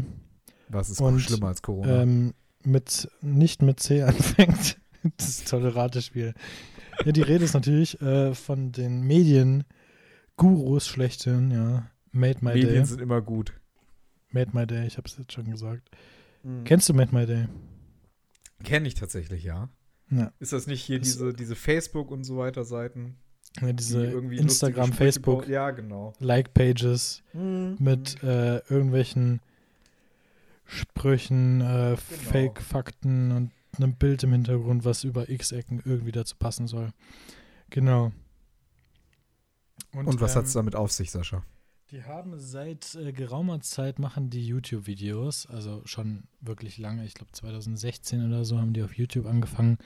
Was 0.73 0.89
ist 0.89 1.01
Und, 1.01 1.19
schlimmer 1.19 1.47
als 1.47 1.61
Corona? 1.61 2.01
Ähm, 2.01 2.33
mit, 2.63 3.09
nicht 3.21 3.61
mit 3.61 3.79
C 3.79 4.01
anfängt. 4.03 4.77
das 5.17 5.29
ist 5.29 5.47
tolle 5.49 5.75
Ratespiel. 5.75 6.33
Ja, 7.05 7.11
die 7.11 7.21
Rede 7.21 7.43
ist 7.45 7.53
natürlich 7.53 7.99
äh, 8.01 8.33
von 8.33 8.71
den 8.71 9.01
Medien-Gurus 9.01 10.87
schlechthin, 10.87 11.51
ja. 11.51 11.89
Made 12.11 12.39
My 12.41 12.53
Medien 12.53 12.69
Day. 12.73 12.85
sind 12.85 13.01
immer 13.01 13.21
gut. 13.21 13.53
Made 14.29 14.51
My 14.53 14.67
Day, 14.67 14.85
ich 14.85 14.97
habe 14.97 15.07
es 15.07 15.17
jetzt 15.17 15.31
schon 15.33 15.49
gesagt. 15.49 15.89
Kennst 16.65 16.89
du 16.89 16.93
Made 16.93 17.15
My 17.15 17.25
Day? 17.25 17.47
Kenne 18.63 18.87
ich 18.87 18.93
tatsächlich, 18.95 19.43
ja. 19.43 19.69
Ja. 20.11 20.31
Ist 20.39 20.53
das 20.53 20.67
nicht 20.67 20.81
hier 20.83 20.99
Das- 20.99 21.07
diese, 21.07 21.33
diese 21.33 21.55
Facebook 21.55 22.11
und 22.11 22.23
so 22.23 22.37
weiter 22.37 22.63
Seiten? 22.65 23.17
ja 23.61 23.67
die 23.67 23.75
diese 23.75 24.05
irgendwie 24.05 24.37
Instagram, 24.37 24.93
Facebook? 24.93 25.47
Ja, 25.47 25.71
genau. 25.71 26.13
Like-Pages 26.19 27.23
mit 27.33 28.21
äh, 28.23 28.57
irgendwelchen 28.69 29.41
Sprüchen, 30.73 31.61
äh, 31.61 31.95
Fake-Fakten 31.95 33.31
und 33.31 33.51
einem 33.77 33.95
Bild 33.95 34.23
im 34.23 34.31
Hintergrund, 34.31 34.85
was 34.85 35.03
über 35.03 35.29
X-Ecken 35.29 35.81
irgendwie 35.85 36.11
dazu 36.11 36.35
passen 36.37 36.67
soll. 36.67 36.91
Genau. 37.69 38.11
Und, 39.93 40.19
was 40.19 40.31
ähm, 40.33 40.37
hat 40.37 40.45
es 40.45 40.53
damit 40.53 40.75
auf 40.75 40.91
sich, 40.91 41.11
Sascha? 41.11 41.43
Die 41.91 42.03
haben 42.03 42.39
seit 42.39 42.95
äh, 42.95 43.11
geraumer 43.11 43.61
Zeit 43.61 43.99
machen 43.99 44.29
die 44.29 44.45
YouTube-Videos, 44.45 45.45
also 45.45 45.81
schon 45.85 46.23
wirklich 46.41 46.79
lange, 46.79 47.05
ich 47.05 47.13
glaube 47.13 47.31
2016 47.31 48.25
oder 48.25 48.45
so 48.45 48.57
haben 48.57 48.73
die 48.73 48.81
auf 48.81 48.95
YouTube 48.95 49.27
angefangen 49.27 49.77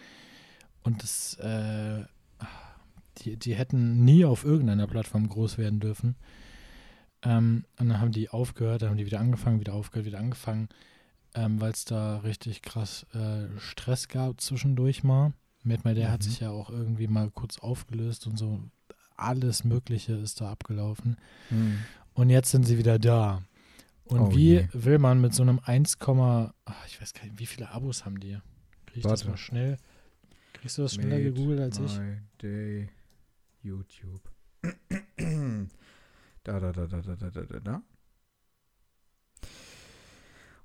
und 0.84 1.04
das, 1.04 1.34
äh, 1.36 2.06
die, 3.18 3.36
die 3.36 3.56
hätten 3.56 4.06
nie 4.06 4.24
auf 4.24 4.46
irgendeiner 4.46 4.88
Plattform 4.88 5.28
groß 5.28 5.58
werden 5.58 5.82
dürfen. 5.82 6.16
Ähm, 7.24 7.66
und 7.80 7.90
dann 7.90 8.00
haben 8.00 8.12
die 8.12 8.30
aufgehört, 8.30 8.82
dann 8.82 8.90
haben 8.90 8.98
die 8.98 9.06
wieder 9.06 9.20
angefangen, 9.20 9.60
wieder 9.60 9.74
aufgehört, 9.74 10.06
wieder 10.06 10.20
angefangen, 10.20 10.70
ähm, 11.34 11.60
weil 11.60 11.72
es 11.72 11.84
da 11.86 12.18
richtig 12.20 12.62
krass 12.62 13.06
äh, 13.14 13.48
Stress 13.60 14.08
gab 14.08 14.40
zwischendurch 14.42 15.04
mal. 15.04 15.34
Mad 15.64 15.82
My 15.84 15.94
Day 15.96 16.06
hat 16.06 16.22
Mhm. 16.22 16.24
sich 16.26 16.40
ja 16.42 16.50
auch 16.52 16.70
irgendwie 16.70 17.08
mal 17.08 17.30
kurz 17.32 17.58
aufgelöst 17.60 18.28
und 18.28 18.38
so. 18.38 18.60
Alles 19.16 19.64
Mögliche 19.64 20.14
ist 20.14 20.42
da 20.42 20.52
abgelaufen. 20.52 21.18
Und 22.14 22.30
jetzt 22.30 22.52
sind 22.52 22.64
sie 22.66 22.78
wieder 22.78 23.00
da. 23.00 23.42
Und 24.06 24.20
Oh 24.22 24.32
wie 24.36 24.54
je. 24.54 24.68
will 24.74 25.00
man 25.00 25.20
mit 25.20 25.34
so 25.34 25.42
einem 25.42 25.60
1, 25.64 25.98
ach, 26.00 26.86
ich 26.88 27.02
weiß 27.02 27.14
gar 27.14 27.24
nicht, 27.26 27.40
wie 27.40 27.48
viele 27.48 27.72
Abos 27.72 28.06
haben 28.06 28.20
die? 28.20 28.38
Krieg 28.86 28.98
ich 28.98 29.04
das 29.04 29.12
Warte. 29.12 29.30
mal 29.30 29.38
schnell? 29.38 29.78
Kriegst 30.54 30.78
du 30.78 30.84
das 30.84 30.94
schneller 30.94 31.20
gegoogelt 31.20 31.60
als 31.60 31.80
ich? 31.80 31.98
My 31.98 32.20
Day 32.42 32.90
YouTube. 33.64 34.22
Da, 36.48 36.62
da, 36.62 36.72
da, 36.72 36.88
da, 36.88 37.02
da, 37.02 37.16
da, 37.16 37.42
da, 37.42 37.60
da. 37.60 37.82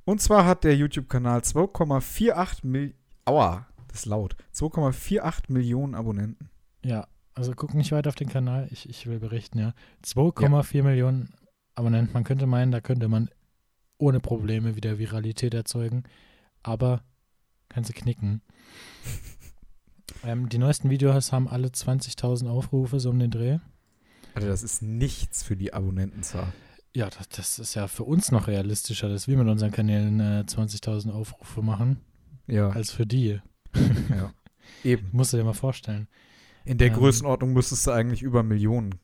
Und 0.04 0.20
zwar 0.20 0.46
hat 0.46 0.62
der 0.62 0.76
YouTube-Kanal 0.76 1.40
2,48 1.40 2.64
Millionen. 2.64 2.94
Aua, 3.24 3.66
das 3.88 3.98
ist 4.00 4.06
laut. 4.06 4.36
2,48 4.54 5.52
Millionen 5.52 5.96
Abonnenten. 5.96 6.50
Ja, 6.84 7.08
also 7.34 7.52
guck 7.56 7.74
nicht 7.74 7.90
weiter 7.90 8.10
auf 8.10 8.14
den 8.14 8.28
Kanal. 8.28 8.68
Ich, 8.70 8.88
ich 8.88 9.08
will 9.08 9.18
berichten, 9.18 9.58
ja. 9.58 9.74
2,4 10.04 10.76
ja. 10.76 10.82
Millionen 10.84 11.34
Abonnenten. 11.74 12.12
Man 12.12 12.22
könnte 12.22 12.46
meinen, 12.46 12.70
da 12.70 12.80
könnte 12.80 13.08
man 13.08 13.28
ohne 13.98 14.20
Probleme 14.20 14.76
wieder 14.76 14.98
Viralität 14.98 15.52
erzeugen. 15.52 16.04
Aber 16.62 17.02
kannst 17.68 17.90
du 17.90 17.94
knicken. 17.94 18.40
ähm, 20.22 20.48
die 20.48 20.58
neuesten 20.58 20.90
Videos 20.90 21.32
haben 21.32 21.48
alle 21.48 21.68
20.000 21.68 22.48
Aufrufe, 22.48 23.00
so 23.00 23.10
um 23.10 23.18
den 23.18 23.32
Dreh. 23.32 23.58
Also 24.34 24.48
das 24.48 24.62
ist 24.62 24.82
nichts 24.82 25.42
für 25.42 25.56
die 25.56 25.72
Abonnentenzahl. 25.74 26.52
Ja, 26.94 27.08
das, 27.10 27.28
das 27.30 27.58
ist 27.58 27.74
ja 27.74 27.88
für 27.88 28.04
uns 28.04 28.30
noch 28.30 28.48
realistischer, 28.48 29.08
dass 29.08 29.26
wir 29.28 29.36
mit 29.38 29.48
unseren 29.48 29.70
Kanälen 29.70 30.20
äh, 30.20 30.44
20.000 30.46 31.10
Aufrufe 31.10 31.62
machen, 31.62 31.98
Ja, 32.46 32.68
als 32.70 32.90
für 32.90 33.06
die. 33.06 33.40
ja. 34.10 34.32
Eben. 34.84 35.08
Musst 35.12 35.32
du 35.32 35.36
dir 35.38 35.44
mal 35.44 35.52
vorstellen. 35.54 36.08
In 36.64 36.78
der 36.78 36.88
Ähm. 36.88 36.94
Größenordnung 36.94 37.52
müsstest 37.52 37.86
du 37.86 37.90
eigentlich 37.92 38.22
über 38.22 38.42
Millionen. 38.42 38.96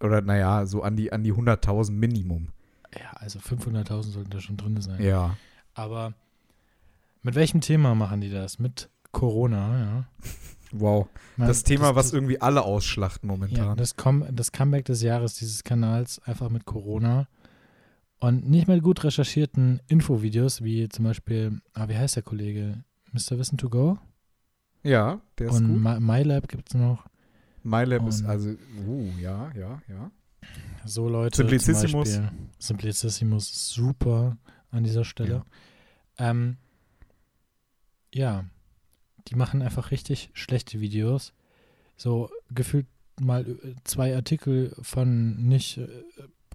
Oder 0.00 0.20
naja, 0.22 0.66
so 0.66 0.82
an 0.82 0.96
die, 0.96 1.12
an 1.12 1.22
die 1.24 1.32
100.000 1.32 1.92
Minimum. 1.92 2.48
Ja, 2.98 3.10
also 3.12 3.38
500.000 3.38 4.02
sollten 4.02 4.30
da 4.30 4.40
schon 4.40 4.56
drin 4.56 4.80
sein. 4.80 5.02
Ja. 5.02 5.36
Aber 5.74 6.14
mit 7.22 7.34
welchem 7.34 7.60
Thema 7.60 7.94
machen 7.94 8.20
die 8.20 8.30
das? 8.30 8.58
Mit 8.58 8.90
Corona, 9.12 9.78
ja. 9.78 10.04
Wow. 10.72 11.08
Man- 11.36 11.48
Das 11.48 11.62
Thema, 11.62 11.94
was 11.94 12.06
das, 12.06 12.12
irgendwie 12.14 12.40
alle 12.40 12.62
ausschlachten 12.62 13.28
ja, 13.28 13.34
momentan. 13.36 13.76
das, 13.76 13.96
Com 13.96 14.24
das 14.34 14.52
Comeback 14.52 14.84
des 14.86 15.02
Jahres 15.02 15.34
dieses 15.34 15.62
Kanals 15.64 16.20
einfach 16.24 16.48
mit 16.50 16.64
Corona 16.64 17.28
und 18.18 18.48
nicht 18.48 18.66
mit 18.68 18.82
gut 18.82 19.04
recherchierten 19.04 19.80
Infovideos, 19.88 20.62
wie 20.64 20.88
zum 20.88 21.04
Beispiel, 21.04 21.60
ah, 21.74 21.88
wie 21.88 21.96
heißt 21.96 22.16
der 22.16 22.22
Kollege? 22.22 22.82
Mr. 23.12 23.38
Wissen 23.38 23.58
to 23.58 23.68
Go? 23.68 23.98
ja, 24.82 25.20
der 25.38 25.48
ist 25.48 25.56
und 25.56 25.68
gut. 25.68 25.82
My- 25.82 26.00
MyLab 26.00 26.48
gibt 26.48 26.68
es 26.68 26.74
noch. 26.74 27.06
MyLab 27.62 28.06
ist 28.08 28.20
und- 28.22 28.28
also, 28.28 28.50
uh, 28.86 29.10
ja, 29.20 29.50
ja, 29.56 29.82
ja. 29.88 30.10
So 30.84 31.08
Leute, 31.08 31.36
Simplicissimus. 31.38 32.12
zum 32.12 32.22
Beispiel. 32.22 32.38
Simplicissimus 32.58 33.70
super 33.74 34.36
an 34.70 34.84
dieser 34.84 35.04
Stelle. 35.04 35.44
Ähm, 36.18 36.56
ja, 38.14 38.44
die 39.28 39.34
machen 39.34 39.62
einfach 39.62 39.90
richtig 39.90 40.30
schlechte 40.34 40.80
Videos. 40.80 41.32
So 41.96 42.30
gefühlt 42.50 42.86
mal 43.20 43.46
äh, 43.46 43.74
zwei 43.84 44.14
Artikel 44.14 44.74
von 44.82 45.36
nicht 45.46 45.78
äh, 45.78 45.88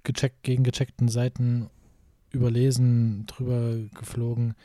gecheckt, 0.04 0.44
gegen 0.44 0.64
gecheckten 0.64 1.08
Seiten 1.08 1.70
überlesen, 2.32 3.26
drüber 3.28 3.78
geflogen 3.94 4.56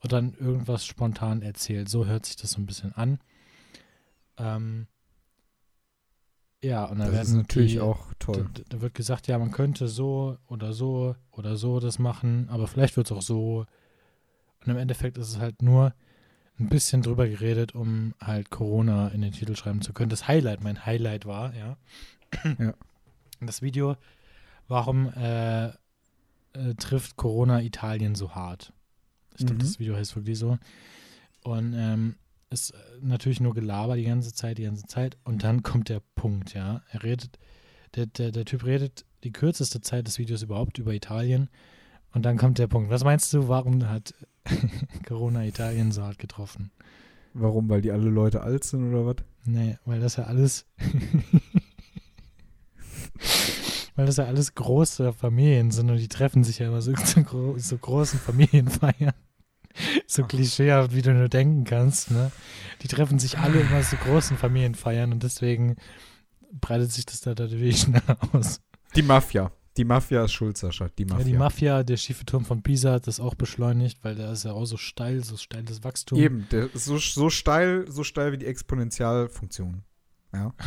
und 0.00 0.12
dann 0.12 0.34
irgendwas 0.34 0.86
spontan 0.86 1.42
erzählt. 1.42 1.88
So 1.88 2.06
hört 2.06 2.26
sich 2.26 2.36
das 2.36 2.52
so 2.52 2.60
ein 2.60 2.66
bisschen 2.66 2.92
an. 2.94 3.18
Ähm, 4.38 4.86
ja, 6.62 6.84
und 6.84 6.98
dann 6.98 7.12
Das 7.12 7.28
ist 7.28 7.34
natürlich 7.34 7.72
die, 7.72 7.80
auch 7.80 8.12
da, 8.18 8.32
toll. 8.32 8.50
da 8.68 8.80
wird 8.80 8.94
gesagt, 8.94 9.26
ja, 9.28 9.38
man 9.38 9.50
könnte 9.50 9.88
so 9.88 10.36
oder 10.46 10.72
so 10.72 11.16
oder 11.30 11.56
so 11.56 11.80
das 11.80 11.98
machen, 11.98 12.48
aber 12.50 12.66
vielleicht 12.66 12.96
wird 12.96 13.10
es 13.10 13.16
auch 13.16 13.22
so. 13.22 13.66
Und 14.60 14.70
im 14.70 14.76
Endeffekt 14.76 15.16
ist 15.16 15.28
es 15.28 15.38
halt 15.38 15.62
nur 15.62 15.94
ein 16.60 16.68
bisschen 16.68 17.02
drüber 17.02 17.26
geredet, 17.28 17.74
um 17.74 18.14
halt 18.20 18.50
Corona 18.50 19.08
in 19.08 19.22
den 19.22 19.32
Titel 19.32 19.56
schreiben 19.56 19.82
zu 19.82 19.92
können. 19.92 20.10
Das 20.10 20.28
Highlight, 20.28 20.62
mein 20.62 20.84
Highlight 20.86 21.26
war, 21.26 21.54
ja. 21.54 21.76
Ja. 22.58 22.74
Das 23.40 23.62
Video, 23.62 23.96
warum 24.68 25.12
äh, 25.14 25.68
äh, 25.68 25.72
trifft 26.78 27.16
Corona 27.16 27.60
Italien 27.62 28.14
so 28.14 28.34
hart? 28.34 28.72
Ich 29.36 29.46
glaube, 29.46 29.54
Mhm. 29.54 29.58
das 29.60 29.78
Video 29.78 29.96
heißt 29.96 30.14
wirklich 30.16 30.38
so. 30.38 30.58
Und 31.42 31.72
ähm, 31.74 32.16
ist 32.50 32.70
äh, 32.72 32.76
natürlich 33.00 33.40
nur 33.40 33.54
Gelaber 33.54 33.96
die 33.96 34.04
ganze 34.04 34.34
Zeit, 34.34 34.58
die 34.58 34.64
ganze 34.64 34.86
Zeit. 34.86 35.16
Und 35.24 35.42
dann 35.42 35.62
kommt 35.62 35.88
der 35.88 36.02
Punkt, 36.14 36.52
ja. 36.54 36.82
Er 36.90 37.02
redet, 37.02 37.38
der, 37.94 38.06
der, 38.06 38.30
der 38.32 38.44
Typ 38.44 38.64
redet 38.64 39.04
die 39.24 39.32
kürzeste 39.32 39.80
Zeit 39.80 40.06
des 40.06 40.18
Videos 40.18 40.42
überhaupt 40.42 40.78
über 40.78 40.92
Italien. 40.92 41.48
Und 42.12 42.24
dann 42.24 42.36
kommt 42.36 42.58
der 42.58 42.66
Punkt. 42.66 42.90
Was 42.90 43.04
meinst 43.04 43.32
du, 43.32 43.48
warum 43.48 43.88
hat 43.88 44.14
Corona 45.06 45.44
Italien 45.44 45.92
so 45.92 46.02
hart 46.02 46.18
getroffen? 46.18 46.70
Warum? 47.34 47.68
Weil 47.68 47.80
die 47.80 47.92
alle 47.92 48.10
Leute 48.10 48.42
alt 48.42 48.64
sind 48.64 48.92
oder 48.92 49.06
was? 49.06 49.16
Nee, 49.44 49.78
weil 49.84 50.00
das 50.00 50.16
ja 50.16 50.24
alles. 50.24 50.66
weil 53.96 54.06
das 54.06 54.16
ja 54.16 54.24
alles 54.24 54.54
große 54.54 55.12
Familien 55.12 55.70
sind 55.70 55.90
und 55.90 55.98
die 55.98 56.08
treffen 56.08 56.42
sich 56.44 56.58
ja 56.58 56.68
immer 56.68 56.82
so 56.82 56.92
zu 56.92 57.22
gro 57.22 57.56
so 57.58 57.76
großen 57.76 58.18
Familienfeiern. 58.18 59.14
So 60.08 60.24
klischeehaft, 60.24 60.96
wie 60.96 61.00
du 61.00 61.14
nur 61.14 61.28
denken 61.28 61.62
kannst, 61.62 62.10
ne? 62.10 62.32
Die 62.82 62.88
treffen 62.88 63.20
sich 63.20 63.38
alle 63.38 63.60
immer 63.60 63.84
so 63.84 63.96
großen 63.96 64.36
Familienfeiern 64.36 65.12
und 65.12 65.22
deswegen 65.22 65.76
breitet 66.60 66.90
sich 66.90 67.06
das 67.06 67.20
da 67.20 67.30
natürlich 67.30 67.82
schneller 67.82 68.18
aus. 68.32 68.60
Die 68.96 69.02
Mafia. 69.02 69.52
Die 69.76 69.84
Mafia 69.84 70.24
ist 70.24 70.32
schuld, 70.32 70.56
Sascha. 70.56 70.88
Die 70.98 71.04
Ja, 71.04 71.08
Mafia. 71.10 71.24
die 71.24 71.32
Mafia, 71.34 71.82
der 71.84 71.96
schiefe 71.96 72.24
Turm 72.26 72.44
von 72.44 72.62
Pisa 72.62 72.92
hat 72.92 73.06
das 73.06 73.20
auch 73.20 73.34
beschleunigt, 73.34 74.02
weil 74.02 74.14
der 74.16 74.32
ist 74.32 74.44
ja 74.44 74.52
auch 74.52 74.66
so 74.66 74.76
steil, 74.76 75.22
so 75.24 75.36
steiles 75.36 75.84
Wachstum. 75.84 76.18
Eben, 76.18 76.46
der 76.50 76.74
ist 76.74 76.84
so, 76.86 76.98
so 76.98 77.30
steil, 77.30 77.84
so 77.88 78.02
steil 78.04 78.32
wie 78.32 78.38
die 78.38 78.46
Exponentialfunktion. 78.46 79.82
Ja. 80.34 80.52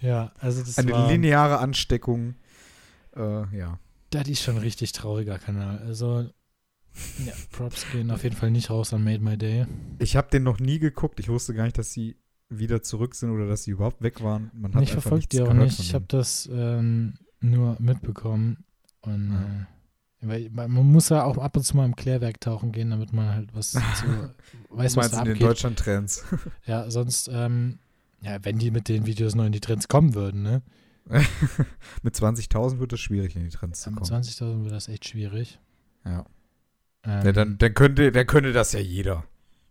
Ja, 0.00 0.32
also 0.38 0.62
das 0.62 0.78
Eine 0.78 0.92
war, 0.92 1.10
lineare 1.10 1.58
Ansteckung. 1.58 2.34
Äh, 3.14 3.56
ja. 3.56 3.78
Das 4.10 4.28
ist 4.28 4.42
schon 4.42 4.56
ein 4.56 4.62
richtig 4.62 4.92
trauriger 4.92 5.38
Kanal. 5.38 5.78
Also, 5.78 6.22
ja, 7.24 7.32
Props 7.52 7.84
gehen 7.92 8.10
auf 8.10 8.24
jeden 8.24 8.34
Fall 8.34 8.50
nicht 8.50 8.70
raus 8.70 8.92
an 8.94 9.04
Made 9.04 9.20
My 9.22 9.36
Day. 9.36 9.66
Ich 9.98 10.16
habe 10.16 10.30
den 10.30 10.42
noch 10.42 10.58
nie 10.58 10.78
geguckt. 10.78 11.20
Ich 11.20 11.28
wusste 11.28 11.54
gar 11.54 11.64
nicht, 11.64 11.76
dass 11.78 11.92
sie 11.92 12.16
wieder 12.50 12.82
zurück 12.82 13.14
sind 13.14 13.30
oder 13.30 13.46
dass 13.48 13.64
sie 13.64 13.70
überhaupt 13.70 14.02
weg 14.02 14.22
waren. 14.22 14.50
Man 14.54 14.74
hat 14.74 14.82
ich 14.82 14.92
verfolge 14.92 15.26
die 15.28 15.40
auch 15.42 15.52
nicht. 15.54 15.78
Ich 15.80 15.94
habe 15.94 16.04
das 16.08 16.48
ähm, 16.52 17.14
nur 17.40 17.76
mitbekommen. 17.80 18.64
Und 19.02 19.30
Ja. 19.32 19.40
äh, 19.42 19.66
weil, 20.28 20.50
man 20.50 20.70
muss 20.86 21.08
ja 21.08 21.24
auch 21.24 21.38
ab 21.38 21.56
und 21.56 21.62
zu 21.62 21.76
mal 21.76 21.84
im 21.86 21.96
Klärwerk 21.96 22.40
tauchen 22.40 22.72
gehen, 22.72 22.90
damit 22.90 23.12
man 23.12 23.34
halt 23.34 23.54
was 23.54 23.70
zu, 23.70 23.80
weiß, 24.70 24.96
was 24.96 25.12
da 25.12 25.20
in 25.20 25.24
den 25.24 25.32
abgeht. 25.34 25.46
Deutschland-Trends. 25.48 26.24
Ja, 26.66 26.90
sonst, 26.90 27.30
ähm, 27.32 27.78
ja, 28.20 28.36
wenn 28.44 28.58
die 28.58 28.70
mit 28.70 28.88
den 28.88 29.06
Videos 29.06 29.34
noch 29.34 29.46
in 29.46 29.52
die 29.52 29.60
Trends 29.60 29.88
kommen 29.88 30.14
würden, 30.14 30.42
ne? 30.42 30.62
Mit 32.02 32.14
20.000 32.14 32.78
wird 32.78 32.92
es 32.92 33.00
schwierig, 33.00 33.34
in 33.34 33.42
die 33.44 33.48
Trends 33.50 33.80
Ja, 33.80 33.84
zu 33.84 33.90
mit 33.92 34.08
kommen. 34.08 34.22
20.000 34.22 34.62
wird 34.64 34.72
das 34.72 34.88
echt 34.88 35.08
schwierig. 35.08 35.58
Ja. 36.04 36.24
Ähm, 37.04 37.24
ja 37.26 37.32
dann, 37.32 37.58
dann, 37.58 37.74
könnte, 37.74 38.12
dann 38.12 38.26
könnte 38.26 38.52
das 38.52 38.72
ja 38.72 38.80
jeder. 38.80 39.24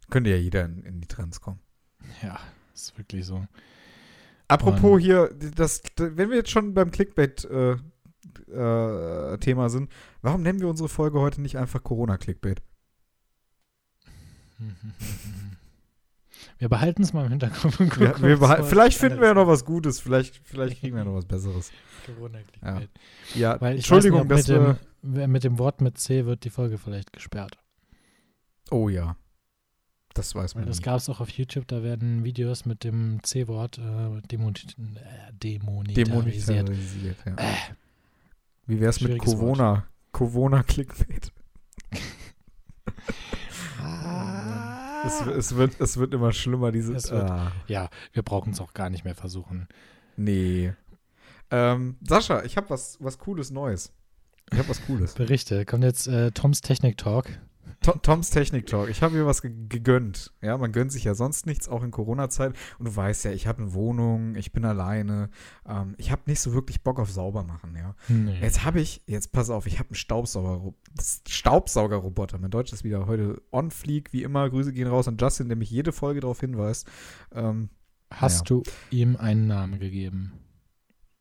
Könnte 0.09 0.31
ja 0.31 0.35
jeder 0.37 0.65
in, 0.65 0.83
in 0.83 0.99
die 1.01 1.07
Trends 1.07 1.39
kommen. 1.39 1.59
ja, 2.23 2.39
ist 2.81 2.97
wirklich 2.97 3.25
so. 3.25 3.45
Apropos 4.47 4.95
Und- 4.95 4.99
hier, 4.99 5.29
das, 5.55 5.81
wenn 5.97 6.29
wir 6.29 6.37
jetzt 6.37 6.49
schon 6.51 6.73
beim 6.73 6.91
Clickbait-Thema 6.91 9.33
äh, 9.33 9.37
Thema 9.37 9.69
sind, 9.69 9.91
warum 10.21 10.41
nennen 10.41 10.59
wir 10.59 10.67
unsere 10.67 10.89
Folge 10.89 11.19
heute 11.19 11.41
nicht 11.41 11.57
einfach 11.57 11.83
Corona-Clickbait? 11.83 12.61
Wir 16.57 16.69
behalten 16.69 17.03
es 17.03 17.13
mal 17.13 17.25
im 17.25 17.31
Hinterkopf. 17.31 17.79
und 17.79 17.89
gucken, 17.89 18.39
was 18.41 18.67
vielleicht 18.69 18.97
finden 18.97 19.19
wir 19.21 19.27
ja 19.27 19.33
noch 19.33 19.47
was 19.47 19.65
Gutes, 19.65 19.99
vielleicht, 19.99 20.41
vielleicht 20.43 20.79
kriegen 20.79 20.95
wir 20.95 21.03
noch 21.05 21.15
was 21.15 21.25
Besseres. 21.25 21.71
Corona-Clickbait. 22.05 22.89
Ja, 23.35 23.55
ich 23.55 23.61
Entschuldigung, 23.61 24.27
nicht, 24.27 24.31
dass 24.31 24.47
wir. 24.49 24.79
mit, 25.01 25.17
dem, 25.21 25.31
mit 25.31 25.43
dem 25.43 25.59
Wort 25.59 25.81
mit 25.81 25.97
C 25.97 26.25
wird 26.25 26.43
die 26.43 26.49
Folge 26.49 26.77
vielleicht 26.77 27.13
gesperrt. 27.13 27.57
Oh 28.71 28.89
ja. 28.89 29.15
Das 30.13 30.33
weiß 30.35 30.55
Weil 30.55 30.61
man. 30.63 30.67
das 30.69 30.79
nie. 30.79 30.83
gab 30.85 30.97
es 30.97 31.07
auch 31.09 31.19
auf 31.21 31.29
YouTube, 31.29 31.67
da 31.67 31.83
werden 31.83 32.23
Videos 32.23 32.65
mit 32.65 32.83
dem 32.83 33.19
C-Wort 33.23 33.77
äh, 33.77 34.21
demonit 34.27 34.75
äh, 34.77 35.31
demonetarisiert. 35.33 36.47
Demonetarisiert, 36.67 37.17
ja. 37.25 37.35
Wie 38.65 38.79
wär's 38.79 39.01
mit 39.01 39.11
Wort. 39.13 39.19
Corona? 39.25 39.85
Corona-Clickbait. 40.11 41.31
Es, 45.05 45.21
es, 45.25 45.55
wird, 45.55 45.79
es 45.79 45.97
wird 45.97 46.13
immer 46.13 46.31
schlimmer, 46.33 46.71
diese. 46.71 46.93
Es 46.93 47.09
wird- 47.11 47.29
ah, 47.29 47.51
Ja, 47.67 47.89
wir 48.13 48.23
brauchen 48.23 48.51
es 48.53 48.59
auch 48.59 48.73
gar 48.73 48.89
nicht 48.89 49.05
mehr 49.05 49.15
versuchen. 49.15 49.67
nee. 50.17 50.73
Ähm, 51.51 51.97
Sascha, 52.07 52.43
ich 52.43 52.57
habe 52.57 52.69
was, 52.69 52.97
was 52.99 53.17
Cooles 53.17 53.49
Neues. 53.49 53.91
Ich 54.51 54.59
habe 54.59 54.69
was 54.69 54.85
Cooles. 54.85 55.15
Berichte. 55.15 55.65
Kommt 55.65 55.83
jetzt 55.83 56.07
äh, 56.07 56.29
Toms 56.29 56.61
Technik 56.61 56.95
Talk. 56.99 57.25
To 57.81 57.93
Toms 57.93 58.29
Technik 58.29 58.67
Talk. 58.67 58.89
Ich 58.89 59.01
habe 59.01 59.15
mir 59.15 59.25
was 59.25 59.41
ge 59.41 59.51
gegönnt. 59.69 60.33
Ja, 60.41 60.57
man 60.57 60.71
gönnt 60.73 60.91
sich 60.91 61.05
ja 61.05 61.15
sonst 61.15 61.45
nichts, 61.45 61.69
auch 61.69 61.81
in 61.81 61.91
Corona-Zeit. 61.91 62.53
Und 62.77 62.87
du 62.87 62.95
weißt 62.95 63.23
ja, 63.25 63.31
ich 63.31 63.47
habe 63.47 63.61
eine 63.61 63.73
Wohnung, 63.73 64.35
ich 64.35 64.51
bin 64.51 64.65
alleine. 64.65 65.29
Ähm, 65.65 65.95
ich 65.97 66.11
habe 66.11 66.23
nicht 66.25 66.41
so 66.41 66.53
wirklich 66.53 66.83
Bock 66.83 66.99
auf 66.99 67.09
sauber 67.11 67.43
machen, 67.43 67.75
ja. 67.77 67.95
Nee. 68.09 68.37
Jetzt 68.41 68.65
habe 68.65 68.81
ich, 68.81 69.01
jetzt 69.07 69.31
pass 69.31 69.49
auf, 69.49 69.65
ich 69.65 69.79
habe 69.79 69.89
einen 69.89 69.95
Staubsauger, 69.95 70.73
Staubsaugerroboter. 71.27 72.37
Mein 72.37 72.51
Deutsch 72.51 72.73
ist 72.73 72.83
wieder 72.83 73.07
heute 73.07 73.41
on 73.51 73.71
fleek, 73.71 74.11
wie 74.11 74.23
immer. 74.23 74.49
Grüße 74.49 74.73
gehen 74.73 74.87
raus 74.87 75.07
an 75.07 75.17
Justin, 75.17 75.47
der 75.47 75.57
mich 75.57 75.71
jede 75.71 75.91
Folge 75.93 76.19
darauf 76.19 76.39
hinweist. 76.41 76.87
Ähm, 77.33 77.69
Hast 78.11 78.49
du 78.49 78.63
ihm 78.89 79.15
einen 79.15 79.47
Namen 79.47 79.79
gegeben? 79.79 80.33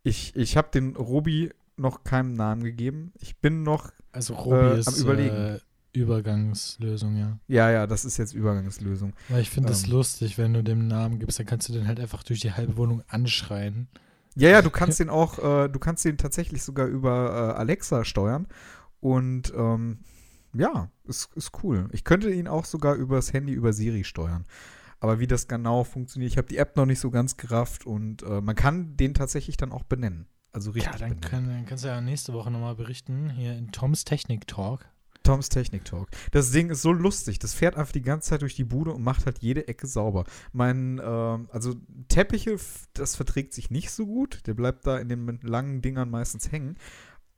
ich 0.03 0.35
ich 0.37 0.57
habe 0.57 0.69
den 0.73 0.97
Robi 0.97 1.51
noch 1.77 2.03
keinen 2.03 2.33
Namen 2.33 2.65
gegeben. 2.65 3.13
Ich 3.21 3.39
bin 3.39 3.63
noch, 3.63 3.93
Also 4.11 4.35
Robi 4.35 4.57
Äh, 4.57 4.79
ist 4.81 4.89
am 4.89 4.95
Überlegen. 4.95 5.37
Äh, 5.37 5.59
Übergangslösung, 5.93 7.17
ja. 7.17 7.39
ja, 7.49 7.71
ja, 7.71 7.87
das 7.87 8.05
ist 8.05 8.17
jetzt 8.19 8.35
Übergangslösung. 8.35 9.13
Weil 9.29 9.43
ich 9.43 9.51
finde 9.51 9.73
es 9.73 9.85
Ähm. 9.85 9.91
lustig, 9.93 10.39
wenn 10.39 10.55
du 10.55 10.63
dem 10.63 10.87
Namen 10.89 11.19
gibst, 11.19 11.39
dann 11.39 11.47
kannst 11.47 11.69
du 11.69 11.73
den 11.73 11.87
halt 11.89 12.01
einfach 12.01 12.23
durch 12.23 12.41
die 12.41 12.53
halbe 12.53 12.77
Wohnung 12.77 13.03
anschreien. 13.09 13.89
Ja, 14.35 14.51
ja, 14.51 14.63
du 14.63 14.71
kannst 14.71 15.01
den 15.01 15.09
auch, 15.11 15.39
äh, 15.39 15.69
du 15.69 15.79
kannst 15.79 16.05
den 16.05 16.17
tatsächlich 16.19 16.63
sogar 16.63 16.87
über 16.87 17.55
äh, 17.55 17.59
Alexa 17.59 18.05
steuern. 18.05 18.47
Und 19.01 19.53
ähm, 19.57 19.99
ja, 20.55 20.91
ist, 21.05 21.31
ist 21.35 21.51
cool. 21.63 21.89
Ich 21.93 22.05
könnte 22.05 22.31
ihn 22.31 22.49
auch 22.49 22.65
sogar 22.65 22.95
übers 22.95 23.33
Handy 23.33 23.53
über 23.53 23.73
Siri 23.73 24.05
steuern. 24.05 24.45
Aber 25.01 25.21
wie 25.21 25.27
das 25.27 25.47
genau 25.49 25.85
funktioniert, 25.85 26.33
ich 26.33 26.39
habe 26.39 26.49
die 26.49 26.57
App 26.57 26.77
noch 26.77 26.87
nicht 26.87 27.01
so 27.01 27.11
ganz 27.11 27.37
gerafft 27.37 27.87
und 27.87 28.23
äh, 28.23 28.41
man 28.41 28.57
kann 28.57 28.97
den 28.97 29.15
tatsächlich 29.15 29.57
dann 29.57 29.71
auch 29.73 29.85
benennen. 29.85 30.27
Also 30.53 30.71
richtig 30.73 30.93
Ja, 30.93 30.99
dann, 30.99 31.11
benennen. 31.11 31.31
kann, 31.31 31.49
dann 31.49 31.67
kannst 31.67 31.85
du 31.85 31.89
ja 31.89 32.01
nächste 32.01 32.33
Woche 32.33 32.51
nochmal 32.51 32.75
berichten, 32.75 33.31
hier 33.31 33.55
in 33.57 33.71
Toms 33.71 34.05
Technik 34.05 34.47
Talk. 34.49 34.87
Toms 35.29 35.51
Technik 35.51 35.85
Talk. 35.85 36.09
Das 36.31 36.53
Ding 36.53 36.71
ist 36.71 36.81
so 36.81 36.91
lustig. 36.91 37.39
Das 37.39 37.53
fährt 37.53 37.77
einfach 37.77 37.93
die 37.93 38.01
ganze 38.01 38.31
Zeit 38.31 38.41
durch 38.41 38.55
die 38.55 38.65
Bude 38.65 38.93
und 38.93 39.03
macht 39.03 39.27
halt 39.27 39.41
jede 39.41 39.69
Ecke 39.69 39.87
sauber. 39.87 40.25
Mein, 40.53 40.99
ähm, 41.05 41.51
also 41.53 41.75
Teppiche, 42.09 42.57
das 42.95 43.15
verträgt 43.15 43.53
sich 43.53 43.71
nicht 43.71 43.91
so 43.91 44.07
gut. 44.07 44.47
Der 44.47 44.55
bleibt 44.55 44.87
da 44.87 44.97
in 44.97 45.11
den 45.11 45.39
langen 45.43 45.83
Dingern 45.83 46.09
meistens 46.09 46.51
hängen. 46.51 46.79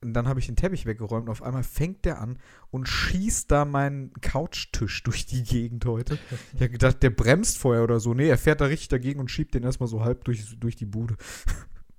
Und 0.03 0.12
dann 0.12 0.29
habe 0.29 0.38
ich 0.38 0.46
den 0.46 0.55
Teppich 0.55 0.87
weggeräumt 0.87 1.24
und 1.24 1.33
auf 1.33 1.42
einmal 1.42 1.64
fängt 1.64 2.05
der 2.05 2.20
an 2.20 2.38
und 2.70 2.87
schießt 2.87 3.50
da 3.50 3.64
meinen 3.64 4.12
Couchtisch 4.20 5.03
durch 5.03 5.26
die 5.26 5.42
Gegend 5.42 5.85
heute. 5.85 6.16
Ich 6.55 6.61
habe 6.61 6.70
gedacht, 6.70 7.03
der 7.03 7.11
bremst 7.11 7.59
vorher 7.59 7.83
oder 7.83 7.98
so. 7.98 8.14
Nee, 8.14 8.29
er 8.29 8.38
fährt 8.38 8.61
da 8.61 8.66
richtig 8.66 8.87
dagegen 8.87 9.18
und 9.18 9.33
schiebt 9.33 9.53
den 9.53 9.64
erstmal 9.64 9.88
so 9.88 10.05
halb 10.05 10.22
durch, 10.22 10.57
durch 10.61 10.76
die 10.76 10.87
Bude. 10.87 11.16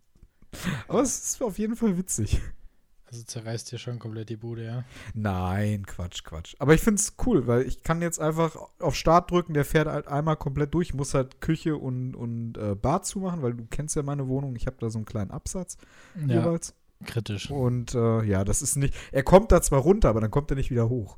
Aber 0.88 1.02
es 1.02 1.34
ist 1.34 1.44
auf 1.44 1.60
jeden 1.60 1.76
Fall 1.76 1.98
witzig. 1.98 2.40
Also 3.12 3.26
zerreißt 3.26 3.70
dir 3.70 3.78
schon 3.78 4.00
komplett 4.00 4.30
die 4.30 4.38
Bude, 4.38 4.64
ja? 4.66 4.84
Nein, 5.14 5.86
Quatsch, 5.86 6.24
Quatsch. 6.24 6.56
Aber 6.60 6.74
ich 6.74 6.80
finde 6.80 7.02
es 7.02 7.16
cool, 7.26 7.46
weil 7.46 7.64
ich 7.64 7.84
kann 7.84 8.02
jetzt 8.02 8.20
einfach 8.22 8.56
auf 8.80 8.96
Start 8.96 9.32
drücken, 9.32 9.54
der 9.54 9.66
fährt 9.66 9.88
halt 9.90 10.08
einmal 10.08 10.38
komplett 10.38 10.74
durch. 10.74 10.90
Ich 10.90 10.94
muss 10.94 11.14
halt 11.14 11.42
Küche 11.42 11.76
und, 11.76 12.16
und 12.16 12.58
äh, 12.58 12.74
Bad 12.76 13.06
zumachen, 13.06 13.42
weil 13.42 13.54
du 13.54 13.66
kennst 13.70 13.98
ja 13.98 14.04
meine 14.04 14.30
Wohnung. 14.30 14.56
Ich 14.56 14.66
habe 14.66 14.78
da 14.80 14.90
so 14.90 14.98
einen 14.98 15.06
kleinen 15.06 15.32
Absatz 15.32 15.78
Ja, 16.26 16.40
jeweils. 16.40 16.74
kritisch. 17.06 17.52
Und 17.52 17.94
äh, 17.96 18.24
ja, 18.24 18.46
das 18.46 18.62
ist 18.62 18.78
nicht. 18.78 18.94
Er 19.12 19.24
kommt 19.24 19.52
da 19.52 19.62
zwar 19.62 19.82
runter, 19.82 20.08
aber 20.08 20.22
dann 20.22 20.32
kommt 20.32 20.50
er 20.50 20.56
nicht 20.56 20.72
wieder 20.72 20.88
hoch. 20.88 21.18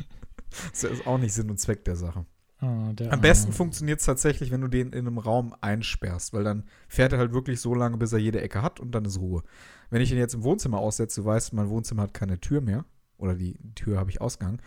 das 0.72 0.82
ist 0.82 1.06
auch 1.06 1.18
nicht 1.18 1.32
Sinn 1.32 1.48
und 1.48 1.60
Zweck 1.60 1.84
der 1.84 1.94
Sache. 1.94 2.26
Ah, 2.60 2.92
der 2.92 3.12
Am 3.12 3.20
besten 3.20 3.52
funktioniert 3.52 4.00
es 4.00 4.06
tatsächlich, 4.06 4.50
wenn 4.50 4.60
du 4.62 4.68
den 4.68 4.92
in 4.92 5.06
einem 5.06 5.18
Raum 5.18 5.54
einsperrst, 5.60 6.32
weil 6.32 6.44
dann 6.44 6.64
fährt 6.88 7.12
er 7.12 7.18
halt 7.18 7.32
wirklich 7.34 7.60
so 7.60 7.74
lange, 7.74 7.98
bis 7.98 8.12
er 8.12 8.18
jede 8.20 8.40
Ecke 8.40 8.62
hat 8.62 8.80
und 8.80 8.92
dann 8.92 9.04
ist 9.04 9.18
Ruhe. 9.20 9.42
Wenn 9.90 10.02
ich 10.02 10.10
ihn 10.12 10.18
jetzt 10.18 10.34
im 10.34 10.42
Wohnzimmer 10.42 10.78
aussetze, 10.78 11.22
du 11.22 11.26
weißt, 11.26 11.52
mein 11.52 11.68
Wohnzimmer 11.68 12.02
hat 12.02 12.14
keine 12.14 12.40
Tür 12.40 12.60
mehr 12.60 12.84
oder 13.18 13.34
die 13.34 13.58
Tür 13.74 13.98
habe 13.98 14.10
ich 14.10 14.20
Ausgang, 14.20 14.60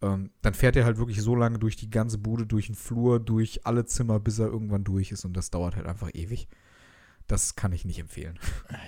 ähm, 0.00 0.30
dann 0.42 0.54
fährt 0.54 0.76
er 0.76 0.84
halt 0.84 0.98
wirklich 0.98 1.20
so 1.22 1.34
lange 1.34 1.58
durch 1.58 1.76
die 1.76 1.90
ganze 1.90 2.18
Bude, 2.18 2.46
durch 2.46 2.66
den 2.66 2.74
Flur, 2.74 3.20
durch 3.20 3.66
alle 3.66 3.84
Zimmer, 3.84 4.20
bis 4.20 4.38
er 4.38 4.46
irgendwann 4.46 4.84
durch 4.84 5.10
ist 5.12 5.24
und 5.24 5.36
das 5.36 5.50
dauert 5.50 5.76
halt 5.76 5.86
einfach 5.86 6.10
ewig. 6.14 6.48
Das 7.26 7.56
kann 7.56 7.72
ich 7.72 7.84
nicht 7.84 7.98
empfehlen. 7.98 8.38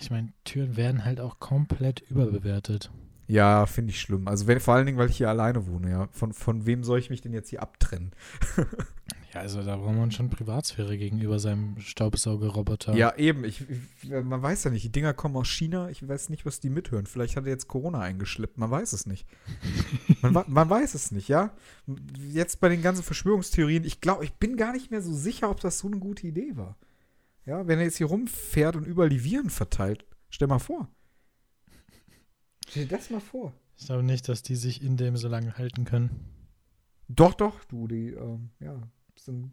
Ich 0.01 0.11
meine, 0.11 0.33
Türen 0.45 0.77
werden 0.77 1.05
halt 1.05 1.21
auch 1.21 1.41
komplett 1.41 2.01
überbewertet. 2.01 2.91
Ja, 3.27 3.67
finde 3.67 3.91
ich 3.91 4.01
schlimm. 4.01 4.27
Also 4.27 4.47
wenn, 4.47 4.61
vor 4.61 4.75
allen 4.75 4.87
Dingen, 4.87 4.99
weil 4.99 5.11
ich 5.11 5.19
hier 5.19 5.29
alleine 5.29 5.67
wohne, 5.67 5.91
ja. 5.91 6.09
Von, 6.11 6.33
von 6.33 6.67
wem 6.67 6.83
soll 6.83 6.99
ich 6.99 7.11
mich 7.11 7.21
denn 7.21 7.33
jetzt 7.33 7.51
hier 7.51 7.63
abtrennen? 7.63 8.13
Ja, 9.33 9.41
also 9.41 9.63
da 9.63 9.77
braucht 9.77 9.95
man 9.95 10.11
schon 10.11 10.29
Privatsphäre 10.29 10.99
gegenüber 10.99 11.39
seinem 11.39 11.79
Staubsaugerroboter. 11.79 12.95
Ja, 12.97 13.15
eben. 13.17 13.45
Ich, 13.45 13.65
ich, 13.69 14.11
man 14.11 14.43
weiß 14.43 14.65
ja 14.65 14.71
nicht. 14.73 14.83
Die 14.83 14.91
Dinger 14.91 15.15
kommen 15.15 15.37
aus 15.37 15.47
China. 15.47 15.89
Ich 15.89 16.07
weiß 16.07 16.31
nicht, 16.31 16.45
was 16.45 16.59
die 16.59 16.69
mithören. 16.69 17.07
Vielleicht 17.07 17.37
hat 17.37 17.45
er 17.45 17.51
jetzt 17.51 17.69
Corona 17.69 18.01
eingeschleppt. 18.01 18.59
Man 18.59 18.73
weiß 18.73 18.93
es 18.93 19.07
nicht. 19.07 19.29
man, 20.23 20.45
man 20.49 20.69
weiß 20.69 20.95
es 20.95 21.13
nicht, 21.13 21.29
ja. 21.29 21.55
Jetzt 22.29 22.61
bei 22.61 22.69
den 22.69 22.83
ganzen 22.83 23.05
Verschwörungstheorien. 23.05 23.85
Ich 23.85 24.01
glaube, 24.01 24.25
ich 24.25 24.33
bin 24.35 24.57
gar 24.57 24.73
nicht 24.73 24.91
mehr 24.91 25.03
so 25.03 25.15
sicher, 25.15 25.49
ob 25.49 25.61
das 25.61 25.79
so 25.79 25.87
eine 25.87 25.99
gute 25.99 26.27
Idee 26.27 26.57
war. 26.57 26.77
Ja, 27.47 27.69
wenn 27.69 27.79
er 27.79 27.85
jetzt 27.85 27.99
hier 27.99 28.09
rumfährt 28.09 28.75
und 28.75 28.85
überall 28.85 29.11
die 29.11 29.23
Viren 29.23 29.51
verteilt. 29.51 30.05
Stell 30.29 30.49
mal 30.49 30.59
vor. 30.59 30.89
Stell 32.69 32.87
dir 32.87 32.97
das 32.97 33.11
mal 33.11 33.21
vor. 33.21 33.53
Ich 33.77 33.87
glaube 33.87 34.03
nicht, 34.03 34.29
dass 34.29 34.43
die 34.43 34.57
sich 34.57 34.83
in 34.83 34.97
dem 34.97 35.17
so 35.17 35.29
lange 35.29 35.57
halten 35.57 35.85
können. 35.85 36.11
Doch, 37.09 37.35
doch, 37.35 37.65
du, 37.65 37.89
die, 37.89 38.11
ähm, 38.11 38.51
ja, 38.61 38.81
sind 39.25 39.53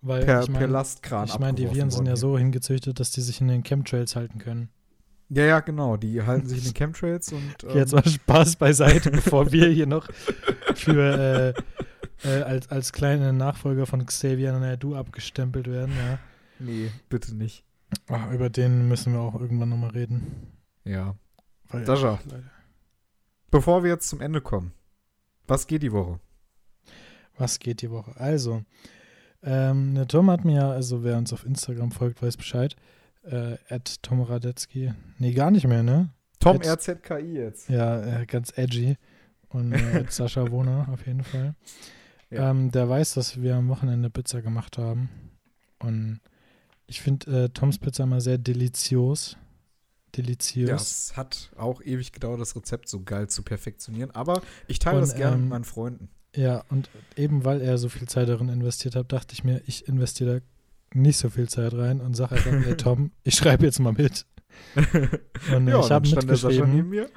Weil 0.00 0.24
per, 0.24 0.40
ich 0.40 0.46
per 0.46 0.60
meine, 0.60 0.66
Lastkran 0.66 1.26
ich 1.26 1.38
mein, 1.38 1.56
die 1.56 1.70
Viren 1.70 1.90
sind 1.90 2.06
ja 2.06 2.16
so 2.16 2.38
hingezüchtet, 2.38 3.00
dass 3.00 3.10
die 3.10 3.20
sich 3.20 3.40
in 3.40 3.48
den 3.48 3.62
Chemtrails 3.62 4.16
halten 4.16 4.38
können. 4.38 4.68
Ja, 5.28 5.44
ja, 5.44 5.60
genau. 5.60 5.96
Die 5.96 6.22
halten 6.22 6.48
sich 6.48 6.58
in 6.58 6.64
den 6.64 6.74
Chemtrails 6.74 7.32
und. 7.32 7.64
ähm, 7.64 7.76
Jetzt 7.76 7.92
mal 7.92 8.06
Spaß 8.06 8.56
beiseite, 8.56 9.10
bevor 9.10 9.52
wir 9.52 9.68
hier 9.68 9.86
noch 9.86 10.08
für 10.74 11.54
äh, 12.24 12.28
äh, 12.28 12.42
als, 12.42 12.68
als 12.68 12.92
kleine 12.92 13.32
Nachfolger 13.32 13.86
von 13.86 14.04
Xavier 14.04 14.58
Naidoo 14.58 14.96
abgestempelt 14.96 15.68
werden. 15.68 15.94
Ja. 15.96 16.18
Nee, 16.58 16.90
bitte 17.08 17.34
nicht. 17.34 17.64
Ach, 18.08 18.30
über 18.32 18.50
den 18.50 18.88
müssen 18.88 19.12
wir 19.12 19.20
auch 19.20 19.40
irgendwann 19.40 19.68
nochmal 19.68 19.90
reden. 19.90 20.48
Ja. 20.84 21.16
Weil, 21.68 21.86
Sascha. 21.86 22.18
Bevor 23.50 23.82
wir 23.82 23.90
jetzt 23.90 24.08
zum 24.08 24.20
Ende 24.20 24.40
kommen, 24.40 24.72
was 25.46 25.66
geht 25.66 25.82
die 25.82 25.92
Woche? 25.92 26.20
Was 27.40 27.58
geht 27.58 27.80
die 27.82 27.90
Woche? 27.90 28.12
Also, 28.16 28.62
ähm, 29.42 29.94
der 29.94 30.06
Tom 30.06 30.30
hat 30.30 30.44
mir 30.44 30.56
ja, 30.56 30.70
also 30.70 31.02
wer 31.02 31.16
uns 31.16 31.32
auf 31.32 31.46
Instagram 31.46 31.90
folgt, 31.90 32.22
weiß 32.22 32.36
Bescheid. 32.36 32.76
Äh, 33.22 33.56
at 33.68 34.02
Tom 34.02 34.20
Radetzky. 34.22 34.92
Nee, 35.18 35.32
gar 35.32 35.50
nicht 35.50 35.66
mehr, 35.66 35.82
ne? 35.82 36.10
Tom 36.38 36.56
Jetzt- 36.62 36.88
RZKI 36.88 37.34
jetzt. 37.34 37.68
Ja, 37.68 38.20
äh, 38.20 38.26
ganz 38.26 38.56
edgy. 38.56 38.96
Und 39.48 39.72
äh, 39.72 39.76
at 40.00 40.12
Sascha 40.12 40.50
Wohner 40.50 40.88
auf 40.92 41.06
jeden 41.06 41.24
Fall. 41.24 41.54
Ja. 42.30 42.50
Ähm, 42.50 42.70
der 42.70 42.88
weiß, 42.88 43.14
dass 43.14 43.40
wir 43.42 43.56
am 43.56 43.68
Wochenende 43.68 44.08
Pizza 44.10 44.40
gemacht 44.40 44.78
haben. 44.78 45.08
Und 45.80 46.20
ich 46.86 47.00
finde 47.00 47.44
äh, 47.44 47.48
Toms 47.48 47.78
Pizza 47.78 48.04
immer 48.04 48.20
sehr 48.20 48.38
delizios. 48.38 49.32
Ja, 49.32 49.38
Deliziös. 50.16 50.82
es 50.82 51.16
hat 51.16 51.52
auch 51.56 51.80
ewig 51.82 52.12
gedauert, 52.12 52.40
das 52.40 52.56
Rezept 52.56 52.88
so 52.88 53.00
geil 53.02 53.28
zu 53.28 53.44
perfektionieren, 53.44 54.10
aber 54.10 54.42
ich 54.66 54.80
teile 54.80 54.96
Und, 54.96 55.02
das 55.02 55.14
gerne 55.14 55.36
ähm, 55.36 55.42
mit 55.42 55.50
meinen 55.50 55.64
Freunden. 55.64 56.08
Ja, 56.36 56.64
und 56.68 56.88
eben 57.16 57.44
weil 57.44 57.60
er 57.60 57.76
so 57.78 57.88
viel 57.88 58.08
Zeit 58.08 58.28
darin 58.28 58.48
investiert 58.48 58.94
hat, 58.96 59.12
dachte 59.12 59.32
ich 59.34 59.42
mir, 59.44 59.62
ich 59.66 59.88
investiere 59.88 60.40
da 60.40 60.46
nicht 60.98 61.18
so 61.18 61.28
viel 61.30 61.48
Zeit 61.48 61.74
rein 61.74 62.00
und 62.00 62.14
sage 62.14 62.36
einfach, 62.36 62.52
ey 62.66 62.76
Tom, 62.76 63.12
ich 63.24 63.34
schreibe 63.34 63.64
jetzt 63.64 63.80
mal 63.80 63.92
mit. 63.92 64.26
Und 65.54 65.68
ja, 65.68 65.78
ich 65.78 65.90
habe 65.92 66.08
mitgeschrieben. 66.08 66.88
mir. 66.88 67.08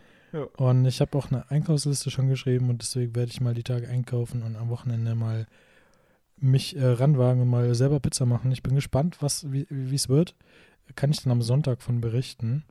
Und 0.58 0.86
ich 0.86 1.02
habe 1.02 1.17
auch 1.17 1.32
eine 1.32 1.49
Einkaufsliste 1.49 2.12
schon 2.12 2.28
geschrieben 2.30 2.69
und 2.69 2.82
deswegen 2.82 3.15
werde 3.15 3.32
ich 3.32 3.41
mal 3.41 3.54
die 3.56 3.63
Tage 3.63 3.88
einkaufen 3.88 4.41
und 4.43 4.56
am 4.56 4.69
Wochenende 4.69 5.13
mal 5.15 5.47
mich 6.38 6.76
äh, 6.76 6.86
ranwagen 6.86 7.41
und 7.41 7.49
mal 7.49 7.73
selber 7.76 7.99
Pizza 7.99 8.26
machen. 8.28 8.52
Ich 8.52 8.62
bin 8.63 8.76
gespannt, 8.76 9.17
was 9.21 9.52
wie 9.52 9.65
es 9.95 10.10
wird. 10.10 10.36
Kann 10.95 11.12
ich 11.12 11.21
dann 11.23 11.32
am 11.32 11.41
Sonntag 11.41 11.82
von 11.82 12.02
berichten. 12.02 12.63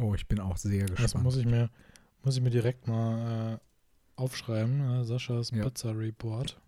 Oh, 0.00 0.14
ich 0.14 0.26
bin 0.26 0.40
auch 0.40 0.56
sehr 0.56 0.86
Das 0.86 0.96
gespannt. 0.96 1.24
muss 1.24 1.36
ich 1.36 1.46
mir 1.46 1.70
muss 2.22 2.36
ich 2.36 2.42
mir 2.42 2.50
direkt 2.50 2.86
mal 2.88 3.54
äh, 3.54 3.58
aufschreiben. 4.18 4.80
Ja, 4.80 5.04
Saschas 5.04 5.50
Ja. 5.50 5.64
Pizza 5.64 5.90
Report. 5.96 6.60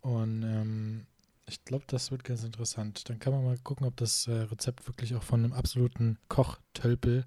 Und 0.00 0.42
ähm, 0.42 1.06
ich 1.46 1.64
glaube, 1.64 1.84
das 1.86 2.10
wird 2.10 2.24
ganz 2.24 2.44
interessant. 2.44 3.08
Dann 3.08 3.18
kann 3.18 3.32
man 3.32 3.44
mal 3.44 3.58
gucken, 3.58 3.86
ob 3.86 3.96
das 3.96 4.26
äh, 4.26 4.32
Rezept 4.32 4.86
wirklich 4.88 5.14
auch 5.14 5.22
von 5.22 5.44
einem 5.44 5.52
absoluten 5.52 6.18
Kochtölpel 6.28 7.24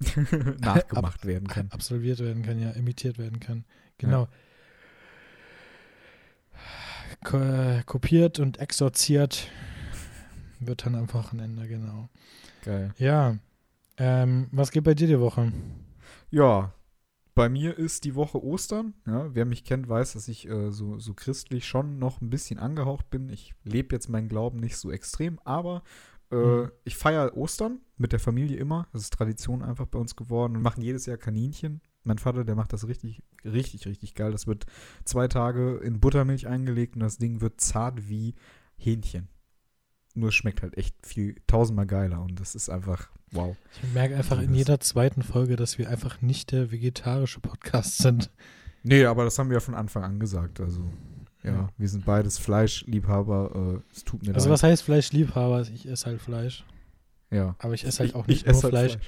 nachgemacht 0.60 1.24
werden 1.24 1.48
kann. 1.48 1.70
absolviert 1.70 2.18
werden 2.20 2.42
kann, 2.42 2.60
ja, 2.60 2.70
imitiert 2.70 3.18
werden 3.18 3.40
kann. 3.40 3.64
Genau. 3.98 4.28
Ko 7.24 7.38
äh, 7.38 7.82
kopiert 7.84 8.38
und 8.38 8.58
exorziert 8.58 9.48
wird 10.60 10.86
dann 10.86 10.94
am 10.94 11.12
Wochenende, 11.12 11.66
genau. 11.68 12.08
Geil. 12.64 12.92
Ja. 12.98 13.36
Ähm, 13.96 14.48
was 14.50 14.70
geht 14.70 14.84
bei 14.84 14.94
dir 14.94 15.06
die 15.06 15.20
Woche? 15.20 15.52
Ja, 16.30 16.72
bei 17.34 17.48
mir 17.48 17.76
ist 17.76 18.04
die 18.04 18.14
Woche 18.14 18.42
Ostern. 18.42 18.94
Ja, 19.06 19.34
wer 19.34 19.44
mich 19.44 19.64
kennt, 19.64 19.88
weiß, 19.88 20.12
dass 20.14 20.28
ich 20.28 20.48
äh, 20.48 20.70
so, 20.70 20.98
so 20.98 21.14
christlich 21.14 21.66
schon 21.66 21.98
noch 21.98 22.20
ein 22.20 22.30
bisschen 22.30 22.58
angehaucht 22.58 23.10
bin. 23.10 23.28
Ich 23.28 23.54
lebe 23.64 23.94
jetzt 23.94 24.08
meinen 24.08 24.28
Glauben 24.28 24.60
nicht 24.60 24.76
so 24.76 24.90
extrem, 24.90 25.38
aber 25.44 25.82
äh, 26.30 26.36
Mhm. 26.36 26.70
ich 26.84 26.96
feiere 26.96 27.36
Ostern 27.36 27.80
mit 27.96 28.12
der 28.12 28.20
Familie 28.20 28.56
immer. 28.56 28.88
Das 28.92 29.02
ist 29.02 29.12
Tradition 29.12 29.62
einfach 29.62 29.86
bei 29.86 29.98
uns 29.98 30.16
geworden. 30.16 30.54
Wir 30.54 30.60
machen 30.60 30.82
jedes 30.82 31.06
Jahr 31.06 31.16
Kaninchen. 31.18 31.80
Mein 32.04 32.18
Vater, 32.18 32.44
der 32.44 32.54
macht 32.54 32.72
das 32.72 32.86
richtig, 32.86 33.22
richtig, 33.44 33.86
richtig 33.86 34.14
geil. 34.14 34.32
Das 34.32 34.46
wird 34.46 34.66
zwei 35.04 35.26
Tage 35.28 35.76
in 35.78 36.00
Buttermilch 36.00 36.46
eingelegt 36.46 36.94
und 36.96 37.00
das 37.00 37.18
Ding 37.18 37.40
wird 37.40 37.60
zart 37.60 38.08
wie 38.08 38.34
Hähnchen. 38.76 39.28
Nur 40.14 40.28
es 40.28 40.34
schmeckt 40.34 40.62
halt 40.62 40.76
echt 40.78 40.94
viel, 41.04 41.36
tausendmal 41.46 41.86
geiler 41.86 42.22
und 42.22 42.38
das 42.40 42.54
ist 42.54 42.68
einfach 42.70 43.10
wow. 43.32 43.56
Ich 43.82 43.92
merke 43.92 44.16
einfach 44.16 44.40
in 44.40 44.54
jeder 44.54 44.78
zweiten 44.78 45.22
Folge, 45.22 45.56
dass 45.56 45.76
wir 45.78 45.90
einfach 45.90 46.22
nicht 46.22 46.52
der 46.52 46.70
vegetarische 46.70 47.40
Podcast 47.40 47.98
sind. 47.98 48.30
Nee, 48.84 49.04
aber 49.06 49.24
das 49.24 49.38
haben 49.38 49.48
wir 49.50 49.54
ja 49.54 49.60
von 49.60 49.74
Anfang 49.74 50.04
an 50.04 50.20
gesagt. 50.20 50.60
Also, 50.60 50.88
ja, 51.42 51.68
wir 51.78 51.88
sind 51.88 52.04
beides 52.04 52.38
Fleischliebhaber. 52.38 53.80
Äh, 53.82 53.92
es 53.92 54.04
tut 54.04 54.22
mir 54.22 54.34
Also 54.34 54.48
leid. 54.48 54.52
was 54.54 54.62
heißt 54.62 54.82
Fleischliebhaber? 54.84 55.62
Ich 55.74 55.86
esse 55.88 56.06
halt 56.06 56.20
Fleisch. 56.20 56.64
Ja. 57.30 57.56
Aber 57.58 57.74
ich 57.74 57.84
esse 57.84 58.00
halt 58.00 58.10
Ich- 58.10 58.14
auch 58.14 58.28
ich 58.28 58.44
nicht 58.44 58.46
nur 58.46 58.62
halt 58.62 58.70
Fleisch. 58.72 58.98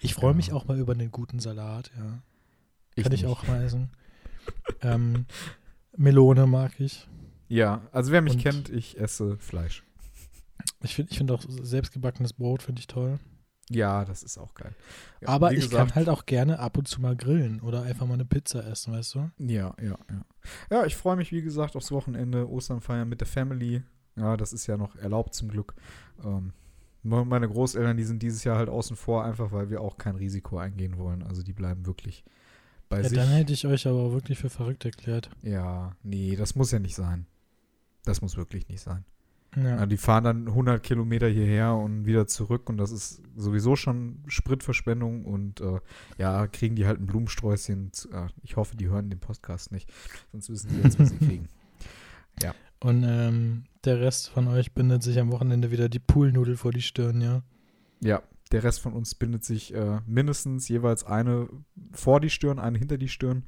Ich 0.00 0.14
freue 0.14 0.32
Ja. 0.32 0.36
mich 0.36 0.52
auch 0.52 0.66
mal 0.66 0.78
über 0.78 0.92
einen 0.92 1.10
guten 1.10 1.38
Salat, 1.40 1.90
ja. 1.96 2.22
Ich 2.96 3.04
Kann 3.04 3.12
ich 3.12 3.22
nicht. 3.22 3.30
auch 3.30 3.46
mal 3.46 3.62
essen. 3.62 3.88
ähm, 4.82 5.24
Melone 5.96 6.46
mag 6.46 6.78
ich. 6.80 7.08
Ja, 7.48 7.82
also 7.92 8.12
wer 8.12 8.20
mich 8.22 8.34
Und- 8.34 8.42
kennt, 8.42 8.68
ich 8.68 8.98
esse 9.00 9.36
Fleisch. 9.38 9.84
Ich 10.82 10.94
finde 10.94 11.12
ich 11.12 11.18
find 11.18 11.30
auch 11.30 11.42
selbstgebackenes 11.48 12.32
Brot 12.32 12.62
finde 12.62 12.80
ich 12.80 12.86
toll. 12.86 13.18
Ja, 13.70 14.04
das 14.04 14.22
ist 14.24 14.36
auch 14.36 14.54
geil. 14.54 14.74
Ja, 15.20 15.28
Aber 15.28 15.52
ich 15.52 15.60
gesagt, 15.60 15.74
kann 15.76 15.94
halt 15.94 16.08
auch 16.08 16.26
gerne 16.26 16.58
ab 16.58 16.76
und 16.76 16.88
zu 16.88 17.00
mal 17.00 17.14
grillen 17.14 17.60
oder 17.60 17.82
einfach 17.82 18.06
mal 18.06 18.14
eine 18.14 18.24
Pizza 18.24 18.66
essen, 18.66 18.92
weißt 18.92 19.14
du? 19.14 19.30
Ja, 19.38 19.74
ja, 19.80 19.96
ja. 20.10 20.24
Ja, 20.70 20.86
ich 20.86 20.96
freue 20.96 21.14
mich, 21.16 21.30
wie 21.30 21.42
gesagt, 21.42 21.76
aufs 21.76 21.92
Wochenende, 21.92 22.48
Ostern 22.50 22.80
feiern 22.80 23.08
mit 23.08 23.20
der 23.20 23.28
Family. 23.28 23.82
Ja, 24.16 24.36
das 24.36 24.52
ist 24.52 24.66
ja 24.66 24.76
noch 24.76 24.96
erlaubt 24.96 25.34
zum 25.34 25.48
Glück. 25.48 25.74
Ähm, 26.24 26.52
me- 27.04 27.24
meine 27.24 27.48
Großeltern, 27.48 27.96
die 27.96 28.02
sind 28.02 28.22
dieses 28.24 28.42
Jahr 28.42 28.56
halt 28.58 28.68
außen 28.68 28.96
vor, 28.96 29.24
einfach 29.24 29.52
weil 29.52 29.70
wir 29.70 29.80
auch 29.82 29.98
kein 29.98 30.16
Risiko 30.16 30.58
eingehen 30.58 30.98
wollen. 30.98 31.22
Also 31.22 31.44
die 31.44 31.52
bleiben 31.52 31.86
wirklich 31.86 32.24
bei 32.88 33.02
Ja, 33.02 33.08
sich. 33.08 33.18
dann 33.18 33.28
hätte 33.28 33.52
ich 33.52 33.66
euch 33.68 33.86
aber 33.86 34.00
auch 34.00 34.12
wirklich 34.12 34.38
für 34.38 34.50
verrückt 34.50 34.84
erklärt. 34.84 35.30
Ja, 35.42 35.94
nee, 36.02 36.34
das 36.34 36.56
muss 36.56 36.72
ja 36.72 36.80
nicht 36.80 36.96
sein. 36.96 37.26
Das 38.04 38.20
muss 38.20 38.36
wirklich 38.36 38.66
nicht 38.68 38.80
sein. 38.80 39.04
Ja, 39.56 39.62
Ja. 39.78 39.86
die 39.86 39.96
fahren 39.96 40.24
dann 40.24 40.46
100 40.48 40.82
Kilometer 40.82 41.26
hierher 41.28 41.74
und 41.74 42.06
wieder 42.06 42.26
zurück 42.26 42.68
und 42.68 42.76
das 42.78 42.92
ist 42.92 43.20
sowieso 43.36 43.74
schon 43.76 44.22
Spritverschwendung 44.28 45.24
und 45.24 45.60
äh, 45.60 45.80
ja, 46.18 46.46
kriegen 46.46 46.76
die 46.76 46.86
halt 46.86 47.00
ein 47.00 47.06
Blumensträußchen. 47.06 47.92
Zu, 47.92 48.10
äh, 48.12 48.28
ich 48.42 48.56
hoffe, 48.56 48.76
die 48.76 48.88
hören 48.88 49.10
den 49.10 49.18
Podcast 49.18 49.72
nicht, 49.72 49.92
sonst 50.30 50.50
wissen 50.50 50.70
sie 50.70 50.80
jetzt, 50.80 50.98
was 51.00 51.08
sie 51.10 51.16
kriegen. 51.26 51.48
Und 52.82 53.04
ähm, 53.06 53.64
der 53.84 54.00
Rest 54.00 54.30
von 54.30 54.48
euch 54.48 54.72
bindet 54.72 55.02
sich 55.02 55.18
am 55.20 55.30
Wochenende 55.32 55.70
wieder 55.70 55.90
die 55.90 55.98
Poolnudel 55.98 56.56
vor 56.56 56.72
die 56.72 56.80
Stirn, 56.80 57.20
ja. 57.20 57.42
Ja, 58.02 58.22
der 58.52 58.64
Rest 58.64 58.80
von 58.80 58.92
uns 58.92 59.14
bindet 59.14 59.44
sich 59.44 59.74
äh, 59.74 60.00
mindestens 60.06 60.68
jeweils 60.68 61.04
eine 61.04 61.48
vor 61.92 62.20
die 62.20 62.30
Stirn, 62.30 62.58
eine 62.58 62.78
hinter 62.78 62.98
die 62.98 63.08
Stirn 63.08 63.44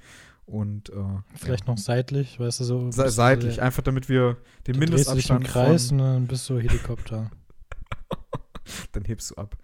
und 0.47 0.91
äh, 0.91 0.95
Vielleicht 1.35 1.67
noch 1.67 1.79
seitlich, 1.79 2.39
weißt 2.39 2.61
du, 2.61 2.65
so. 2.65 2.91
se 2.91 3.09
seitlich, 3.11 3.57
der- 3.57 3.65
einfach 3.65 3.83
damit 3.83 4.09
wir 4.09 4.37
den 4.67 4.75
du 4.81 4.87
drehst 4.87 5.13
dich 5.13 5.29
im 5.31 5.37
Mindestabstand 5.39 5.45
Kreis 5.45 5.89
von, 5.89 6.01
und 6.01 6.07
dann 6.07 6.27
bist 6.27 6.49
du 6.49 6.59
Helikopter. 6.59 7.31
dann 8.93 9.05
hebst 9.05 9.31
du 9.31 9.35
ab. 9.37 9.57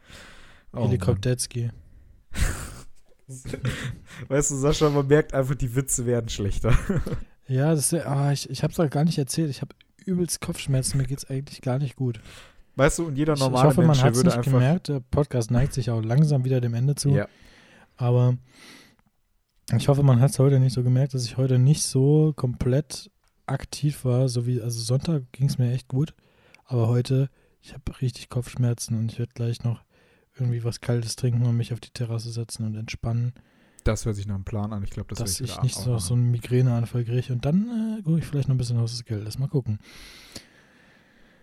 Oh, 0.72 0.87
Helikopterski. 0.87 1.70
Weißt 4.29 4.51
du, 4.51 4.57
Sascha, 4.57 4.88
man 4.90 5.07
merkt 5.07 5.35
einfach, 5.35 5.55
die 5.55 5.74
Witze 5.74 6.07
werden 6.07 6.29
schlechter. 6.31 6.77
Ja, 7.46 7.74
das 7.74 7.92
ist, 7.92 8.07
ah, 8.07 8.33
ich, 8.33 8.48
ich 8.48 8.62
hab's 8.62 8.77
doch 8.77 8.88
gar 8.88 9.05
nicht 9.05 9.18
erzählt. 9.18 9.51
Ich 9.51 9.61
habe 9.61 9.74
übelst 10.05 10.40
Kopfschmerzen. 10.40 10.96
Mir 10.98 11.05
geht's 11.05 11.29
eigentlich 11.29 11.61
gar 11.61 11.79
nicht 11.79 11.96
gut. 11.96 12.20
Weißt 12.79 13.01
du, 13.01 13.07
und 13.07 13.17
jeder 13.17 13.33
Ich, 13.33 13.41
ich 13.41 13.45
normale 13.45 13.69
hoffe, 13.69 13.81
man 13.81 13.88
Mensch, 13.88 14.03
hat 14.03 14.14
es 14.14 14.23
nicht 14.23 14.43
gemerkt. 14.43 14.87
Der 14.87 15.01
Podcast 15.01 15.51
neigt 15.51 15.73
sich 15.75 15.91
auch 15.91 16.01
langsam 16.01 16.45
wieder 16.45 16.61
dem 16.61 16.75
Ende 16.75 16.95
zu. 16.95 17.11
Ja, 17.11 17.27
Aber 17.97 18.37
ich 19.77 19.88
hoffe, 19.88 20.05
man 20.05 20.21
hat 20.21 20.31
es 20.31 20.38
heute 20.38 20.61
nicht 20.61 20.75
so 20.75 20.85
gemerkt, 20.85 21.12
dass 21.12 21.25
ich 21.25 21.37
heute 21.37 21.59
nicht 21.59 21.83
so 21.83 22.33
komplett 22.37 23.11
aktiv 23.47 24.05
war. 24.05 24.29
So 24.29 24.47
wie, 24.47 24.62
also 24.62 24.81
Sonntag 24.81 25.25
ging 25.33 25.49
es 25.49 25.59
mir 25.59 25.73
echt 25.73 25.88
gut. 25.88 26.14
Aber 26.67 26.87
heute, 26.87 27.31
ich 27.61 27.75
habe 27.75 28.01
richtig 28.01 28.29
Kopfschmerzen 28.29 28.97
und 28.97 29.11
ich 29.11 29.19
werde 29.19 29.33
gleich 29.35 29.64
noch 29.64 29.83
irgendwie 30.38 30.62
was 30.62 30.81
Kaltes 30.81 31.17
trinken 31.17 31.45
und 31.47 31.57
mich 31.57 31.73
auf 31.73 31.81
die 31.81 31.91
Terrasse 31.91 32.31
setzen 32.31 32.64
und 32.64 32.77
entspannen, 32.77 33.33
das 33.83 34.05
hört 34.05 34.14
sich 34.14 34.27
nach 34.27 34.37
einem 34.37 34.45
Plan 34.45 34.73
an. 34.73 34.85
Ich 34.85 34.91
glaube, 34.91 35.09
das 35.09 35.19
dass 35.19 35.41
ich 35.41 35.51
wieder 35.51 35.62
nicht 35.62 35.75
so, 35.75 35.99
so 35.99 36.14
einen 36.14 36.31
Migräneanfall 36.31 37.05
kriege. 37.05 37.33
Und 37.33 37.45
dann 37.45 37.99
äh, 37.99 38.03
gucke 38.03 38.19
ich 38.19 38.25
vielleicht 38.25 38.47
noch 38.49 38.55
ein 38.55 38.59
bisschen 38.59 38.79
aus 38.79 38.93
des 38.93 39.05
Geldes. 39.05 39.38
Mal 39.38 39.49
gucken. 39.49 39.79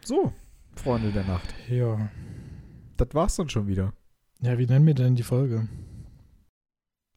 So, 0.04 0.32
Freunde 0.76 1.12
der 1.12 1.26
Nacht. 1.26 1.54
Ja. 1.70 2.10
Das 2.98 3.10
war's 3.14 3.36
dann 3.36 3.50
schon 3.50 3.68
wieder. 3.68 3.94
Ja, 4.42 4.58
wie 4.58 4.66
nennen 4.66 4.86
wir 4.86 4.94
denn 4.94 5.16
die 5.16 5.24
Folge? 5.24 5.68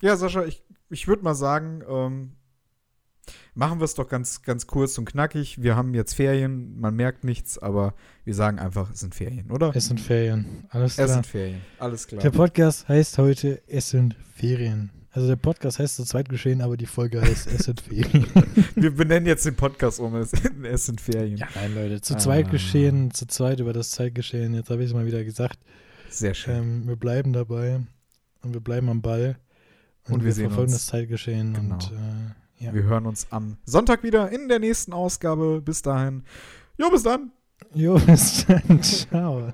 Ja, 0.00 0.16
Sascha, 0.16 0.44
ich, 0.44 0.64
ich 0.90 1.08
würde 1.08 1.24
mal 1.24 1.34
sagen, 1.34 1.82
ähm, 1.88 2.37
machen 3.54 3.80
wir 3.80 3.84
es 3.84 3.94
doch 3.94 4.08
ganz, 4.08 4.42
ganz 4.42 4.66
kurz 4.66 4.98
und 4.98 5.04
knackig. 5.04 5.62
Wir 5.62 5.76
haben 5.76 5.94
jetzt 5.94 6.14
Ferien, 6.14 6.78
man 6.80 6.94
merkt 6.94 7.24
nichts, 7.24 7.58
aber 7.58 7.94
wir 8.24 8.34
sagen 8.34 8.58
einfach, 8.58 8.90
es 8.92 9.00
sind 9.00 9.14
Ferien, 9.14 9.50
oder? 9.50 9.72
Es 9.74 9.86
sind 9.86 10.00
Ferien. 10.00 10.64
Alles 10.70 10.92
Es 10.92 10.96
klar. 10.96 11.08
sind 11.08 11.26
Ferien, 11.26 11.60
alles 11.78 12.06
klar. 12.06 12.20
Der 12.22 12.30
Podcast 12.30 12.88
heißt 12.88 13.18
heute 13.18 13.62
Es 13.66 13.90
sind 13.90 14.16
Ferien. 14.34 14.90
Also 15.10 15.26
der 15.26 15.36
Podcast 15.36 15.78
heißt 15.78 15.96
zu 15.96 16.04
zweit 16.04 16.28
geschehen, 16.28 16.60
aber 16.60 16.76
die 16.76 16.86
Folge 16.86 17.20
heißt 17.20 17.46
Es 17.50 17.64
sind 17.64 17.80
Ferien. 17.80 18.26
wir 18.76 18.94
benennen 18.94 19.26
jetzt 19.26 19.44
den 19.46 19.56
Podcast 19.56 19.98
um, 20.00 20.14
es, 20.16 20.32
es 20.62 20.86
sind 20.86 21.00
Ferien. 21.00 21.38
ja, 21.38 21.48
nein, 21.54 21.74
Leute, 21.74 22.00
zu 22.02 22.14
Ah. 22.14 22.18
zweit 22.18 22.50
geschehen, 22.50 23.10
zu 23.12 23.26
zweit 23.26 23.58
über 23.60 23.72
das 23.72 23.90
Zeitgeschehen. 23.90 24.54
Jetzt 24.54 24.70
habe 24.70 24.82
ich 24.82 24.88
es 24.90 24.94
mal 24.94 25.06
wieder 25.06 25.24
gesagt. 25.24 25.58
Sehr 26.10 26.34
schön. 26.34 26.54
Ähm, 26.56 26.86
wir 26.88 26.96
bleiben 26.96 27.32
dabei 27.32 27.80
und 28.42 28.52
wir 28.54 28.60
bleiben 28.60 28.88
am 28.90 29.00
Ball. 29.02 29.38
Und, 30.06 30.14
Und 30.14 30.20
wir 30.24 30.36
wir, 30.36 30.44
verfolgen 30.46 30.72
uns. 30.72 30.72
das 30.72 30.86
Zeitgeschehen. 30.86 31.52
Genau. 31.54 31.74
Und 31.74 31.84
äh, 31.92 32.34
ja. 32.58 32.72
Wir 32.74 32.82
hören 32.84 33.06
uns 33.06 33.26
am 33.30 33.56
Sonntag 33.64 34.02
wieder 34.02 34.30
in 34.30 34.48
der 34.48 34.58
nächsten 34.58 34.92
Ausgabe. 34.92 35.60
Bis 35.64 35.82
dahin. 35.82 36.24
Jo, 36.76 36.90
bis 36.90 37.02
dann. 37.02 37.32
Jo, 37.74 37.98
bis 37.98 38.46
dann. 38.46 38.82
Ciao. 38.82 39.52